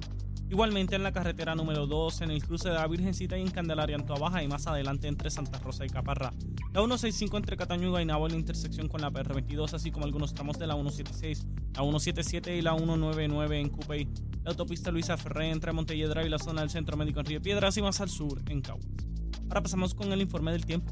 Igualmente 0.50 0.96
en 0.96 1.04
la 1.04 1.12
carretera 1.12 1.54
número 1.54 1.86
2, 1.86 2.22
en 2.22 2.32
el 2.32 2.44
cruce 2.44 2.70
de 2.70 2.74
la 2.74 2.88
Virgencita 2.88 3.38
y 3.38 3.42
en 3.42 3.52
Candelaria, 3.52 3.96
en 3.96 4.06
Baja 4.08 4.42
y 4.42 4.48
más 4.48 4.66
adelante 4.66 5.08
entre 5.08 5.30
Santa 5.30 5.60
Rosa 5.60 5.86
y 5.86 5.90
Caparra. 5.90 6.34
La 6.74 6.80
165 6.82 7.38
entre 7.38 7.56
Catañuga 7.56 8.02
y 8.02 8.06
Nabo 8.06 8.26
en 8.26 8.32
la 8.32 8.40
intersección 8.40 8.88
con 8.88 9.00
la 9.02 9.12
PR22, 9.12 9.74
así 9.76 9.92
como 9.92 10.06
algunos 10.06 10.34
tramos 10.34 10.58
de 10.58 10.66
la 10.66 10.74
176, 10.74 11.46
la 11.76 11.82
177 11.82 12.58
y 12.58 12.64
la 12.64 12.76
199 12.76 13.60
en 13.60 13.70
Cupey. 13.70 14.08
La 14.44 14.50
autopista 14.50 14.90
Luisa 14.90 15.18
Ferré 15.18 15.52
entre 15.52 15.72
Montelledra 15.72 16.26
y 16.26 16.30
la 16.30 16.40
zona 16.40 16.62
del 16.62 16.72
Centro 16.72 16.98
Médico 16.98 17.20
en 17.20 17.28
Río 17.28 17.42
Piedras 17.44 17.78
y 17.78 17.84
más 17.84 18.02
al 18.02 18.10
sur 18.10 18.42
en 18.50 18.62
Caguas. 18.62 18.88
Ahora 19.50 19.62
pasamos 19.62 19.94
con 19.94 20.12
el 20.12 20.20
informe 20.20 20.52
del 20.52 20.66
tiempo. 20.66 20.92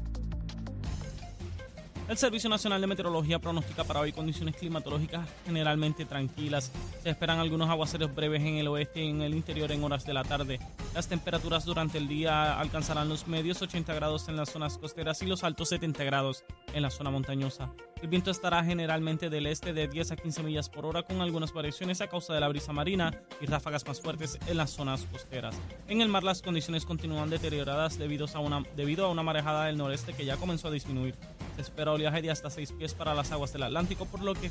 El 2.08 2.16
Servicio 2.16 2.48
Nacional 2.48 2.80
de 2.80 2.86
Meteorología 2.86 3.38
pronostica 3.38 3.84
para 3.84 4.00
hoy 4.00 4.12
condiciones 4.12 4.56
climatológicas 4.56 5.28
generalmente 5.44 6.06
tranquilas. 6.06 6.72
Se 7.02 7.10
esperan 7.10 7.38
algunos 7.38 7.68
aguaceros 7.68 8.14
breves 8.14 8.40
en 8.40 8.56
el 8.56 8.68
oeste 8.68 9.04
y 9.04 9.10
en 9.10 9.20
el 9.20 9.34
interior 9.34 9.70
en 9.72 9.84
horas 9.84 10.06
de 10.06 10.14
la 10.14 10.24
tarde. 10.24 10.58
Las 10.94 11.06
temperaturas 11.06 11.66
durante 11.66 11.98
el 11.98 12.08
día 12.08 12.58
alcanzarán 12.58 13.10
los 13.10 13.28
medios 13.28 13.60
80 13.60 13.92
grados 13.92 14.26
en 14.30 14.36
las 14.36 14.48
zonas 14.48 14.78
costeras 14.78 15.20
y 15.20 15.26
los 15.26 15.44
altos 15.44 15.68
70 15.68 16.02
grados 16.04 16.44
en 16.72 16.80
la 16.80 16.88
zona 16.88 17.10
montañosa. 17.10 17.70
El 18.00 18.08
viento 18.08 18.30
estará 18.30 18.64
generalmente 18.64 19.28
del 19.28 19.46
este 19.46 19.74
de 19.74 19.86
10 19.86 20.12
a 20.12 20.16
15 20.16 20.42
millas 20.44 20.70
por 20.70 20.86
hora 20.86 21.02
con 21.02 21.20
algunas 21.20 21.52
variaciones 21.52 22.00
a 22.00 22.06
causa 22.06 22.32
de 22.32 22.40
la 22.40 22.48
brisa 22.48 22.72
marina 22.72 23.12
y 23.38 23.44
ráfagas 23.44 23.86
más 23.86 24.00
fuertes 24.00 24.38
en 24.46 24.56
las 24.56 24.70
zonas 24.70 25.04
costeras. 25.12 25.54
En 25.88 26.00
el 26.00 26.08
mar 26.08 26.22
las 26.22 26.40
condiciones 26.40 26.86
continúan 26.86 27.28
deterioradas 27.28 27.98
debido 27.98 28.26
a 28.32 28.38
una, 28.38 28.62
debido 28.76 29.04
a 29.04 29.10
una 29.10 29.22
marejada 29.22 29.66
del 29.66 29.76
noreste 29.76 30.14
que 30.14 30.24
ya 30.24 30.38
comenzó 30.38 30.68
a 30.68 30.70
disminuir. 30.70 31.14
Espera 31.58 31.92
oleaje 31.92 32.22
de 32.22 32.30
hasta 32.30 32.50
6 32.50 32.72
pies 32.72 32.94
para 32.94 33.14
las 33.14 33.32
aguas 33.32 33.52
del 33.52 33.64
Atlántico, 33.64 34.06
por 34.06 34.22
lo 34.22 34.34
que 34.34 34.50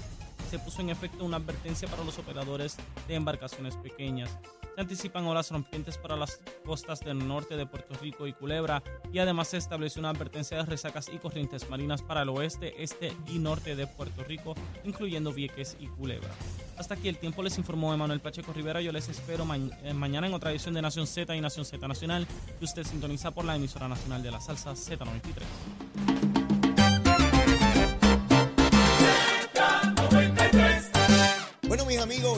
se 0.50 0.60
puso 0.60 0.82
en 0.82 0.90
efecto 0.90 1.26
una 1.26 1.38
advertencia 1.38 1.88
para 1.88 2.04
los 2.04 2.20
operadores 2.20 2.78
de 3.08 3.16
embarcaciones 3.16 3.76
pequeñas. 3.78 4.30
Se 4.76 4.82
anticipan 4.82 5.26
olas 5.26 5.50
rompientes 5.50 5.98
para 5.98 6.16
las 6.16 6.40
costas 6.64 7.00
del 7.00 7.28
norte 7.28 7.58
de 7.58 7.66
Puerto 7.66 7.96
Rico 8.00 8.28
y 8.28 8.34
Culebra 8.34 8.84
y 9.12 9.20
además 9.20 9.48
se 9.48 9.58
estableció 9.58 10.00
una 10.02 10.12
advertencia 10.12 10.58
de 10.58 10.66
resacas 10.66 11.10
y 11.12 11.18
corrientes 11.18 11.70
marinas 11.70 12.04
para 12.04 12.22
el 12.22 12.30
oeste, 12.30 12.84
este 12.84 13.12
y 13.28 13.40
norte 13.40 13.76
de 13.76 13.88
Puerto 13.88 14.24
Rico, 14.24 14.54
incluyendo 14.84 15.34
Vieques 15.34 15.76
y 15.80 15.88
Culebra. 15.88 16.30
Hasta 16.78 16.94
aquí 16.94 17.10
el 17.10 17.18
tiempo 17.18 17.42
les 17.42 17.58
informó 17.58 17.92
Emanuel 17.94 18.20
Pacheco 18.20 18.54
Rivera. 18.54 18.80
Yo 18.82 18.92
les 18.92 19.10
espero 19.10 19.48
eh, 19.84 19.94
mañana 19.94 20.28
en 20.28 20.34
otra 20.36 20.52
edición 20.52 20.76
de 20.76 20.84
Nación 20.84 21.08
Z 21.08 21.36
y 21.36 21.42
Nación 21.42 21.66
Z 21.66 21.88
Nacional 21.88 22.28
que 22.60 22.66
usted 22.66 22.84
sintoniza 22.84 23.32
por 23.32 23.46
la 23.46 23.56
emisora 23.56 23.88
nacional 23.88 24.22
de 24.22 24.30
la 24.30 24.40
salsa 24.40 24.74
Z93. 24.74 26.17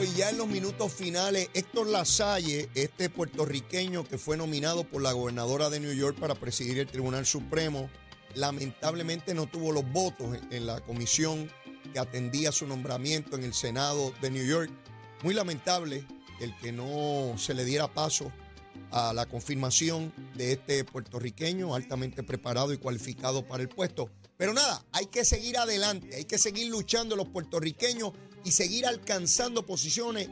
Y 0.02 0.14
ya 0.14 0.30
en 0.30 0.38
los 0.38 0.48
minutos 0.48 0.92
finales, 0.92 1.50
Héctor 1.52 1.86
Lasalle, 1.88 2.70
este 2.74 3.10
puertorriqueño 3.10 4.04
que 4.04 4.16
fue 4.16 4.36
nominado 4.36 4.84
por 4.84 5.02
la 5.02 5.12
gobernadora 5.12 5.68
de 5.68 5.78
New 5.78 5.92
York 5.92 6.16
para 6.18 6.34
presidir 6.34 6.78
el 6.78 6.86
Tribunal 6.86 7.26
Supremo, 7.26 7.90
lamentablemente 8.34 9.34
no 9.34 9.46
tuvo 9.46 9.72
los 9.72 9.84
votos 9.92 10.38
en 10.50 10.66
la 10.66 10.80
comisión 10.80 11.50
que 11.92 11.98
atendía 11.98 12.50
su 12.50 12.66
nombramiento 12.66 13.36
en 13.36 13.44
el 13.44 13.52
Senado 13.52 14.14
de 14.22 14.30
New 14.30 14.46
York. 14.46 14.70
Muy 15.22 15.34
lamentable 15.34 16.06
el 16.40 16.56
que 16.58 16.72
no 16.72 17.34
se 17.36 17.52
le 17.52 17.64
diera 17.66 17.92
paso 17.92 18.32
a 18.92 19.12
la 19.12 19.26
confirmación 19.26 20.14
de 20.34 20.52
este 20.52 20.84
puertorriqueño 20.84 21.74
altamente 21.74 22.22
preparado 22.22 22.72
y 22.72 22.78
cualificado 22.78 23.44
para 23.46 23.62
el 23.62 23.68
puesto. 23.68 24.08
Pero 24.38 24.54
nada, 24.54 24.82
hay 24.92 25.06
que 25.06 25.26
seguir 25.26 25.58
adelante, 25.58 26.16
hay 26.16 26.24
que 26.24 26.38
seguir 26.38 26.68
luchando 26.68 27.14
los 27.16 27.28
puertorriqueños 27.28 28.12
y 28.44 28.52
seguir 28.52 28.86
alcanzando 28.86 29.64
posiciones 29.66 30.28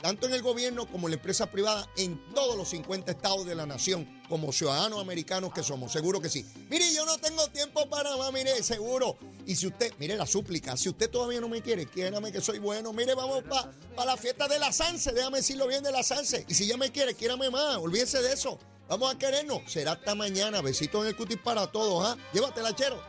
tanto 0.00 0.26
en 0.26 0.34
el 0.34 0.42
gobierno 0.42 0.86
como 0.86 1.06
en 1.06 1.12
la 1.12 1.16
empresa 1.16 1.50
privada 1.50 1.88
en 1.96 2.18
todos 2.34 2.56
los 2.56 2.68
50 2.70 3.10
estados 3.10 3.46
de 3.46 3.54
la 3.54 3.66
nación, 3.66 4.08
como 4.28 4.52
ciudadanos 4.52 5.00
americanos 5.00 5.52
que 5.52 5.62
somos, 5.62 5.92
seguro 5.92 6.20
que 6.20 6.28
sí. 6.28 6.44
Mire, 6.68 6.92
yo 6.94 7.04
no 7.04 7.18
tengo 7.18 7.46
tiempo 7.48 7.88
para 7.88 8.16
más, 8.16 8.32
mire, 8.32 8.62
seguro. 8.62 9.18
Y 9.46 9.56
si 9.56 9.66
usted, 9.66 9.92
mire 9.98 10.16
la 10.16 10.26
súplica, 10.26 10.76
si 10.76 10.88
usted 10.88 11.10
todavía 11.10 11.40
no 11.40 11.48
me 11.48 11.62
quiere, 11.62 11.86
quiérame 11.86 12.32
que 12.32 12.40
soy 12.40 12.58
bueno, 12.58 12.92
mire, 12.92 13.14
vamos 13.14 13.44
para 13.44 14.12
la 14.12 14.16
fiesta 14.16 14.48
de 14.48 14.58
la 14.58 14.72
Sanse, 14.72 15.12
déjame 15.12 15.38
decirlo 15.38 15.66
bien 15.66 15.82
de 15.82 15.92
la 15.92 16.02
Sanse. 16.02 16.44
Y 16.48 16.54
si 16.54 16.66
ya 16.66 16.76
me 16.76 16.90
quiere, 16.90 17.14
quiérame 17.14 17.50
más, 17.50 17.76
olvídese 17.76 18.22
de 18.22 18.32
eso. 18.32 18.58
Vamos 18.88 19.14
a 19.14 19.18
querernos. 19.18 19.62
Será 19.68 19.92
hasta 19.92 20.16
mañana. 20.16 20.60
Besitos 20.62 21.02
en 21.02 21.08
el 21.10 21.16
cutis 21.16 21.38
para 21.38 21.70
todos, 21.70 22.04
¿ah? 22.04 22.16
Llévatela, 22.32 22.74
chero. 22.74 23.00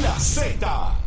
La 0.00 0.16
Z 0.20 1.05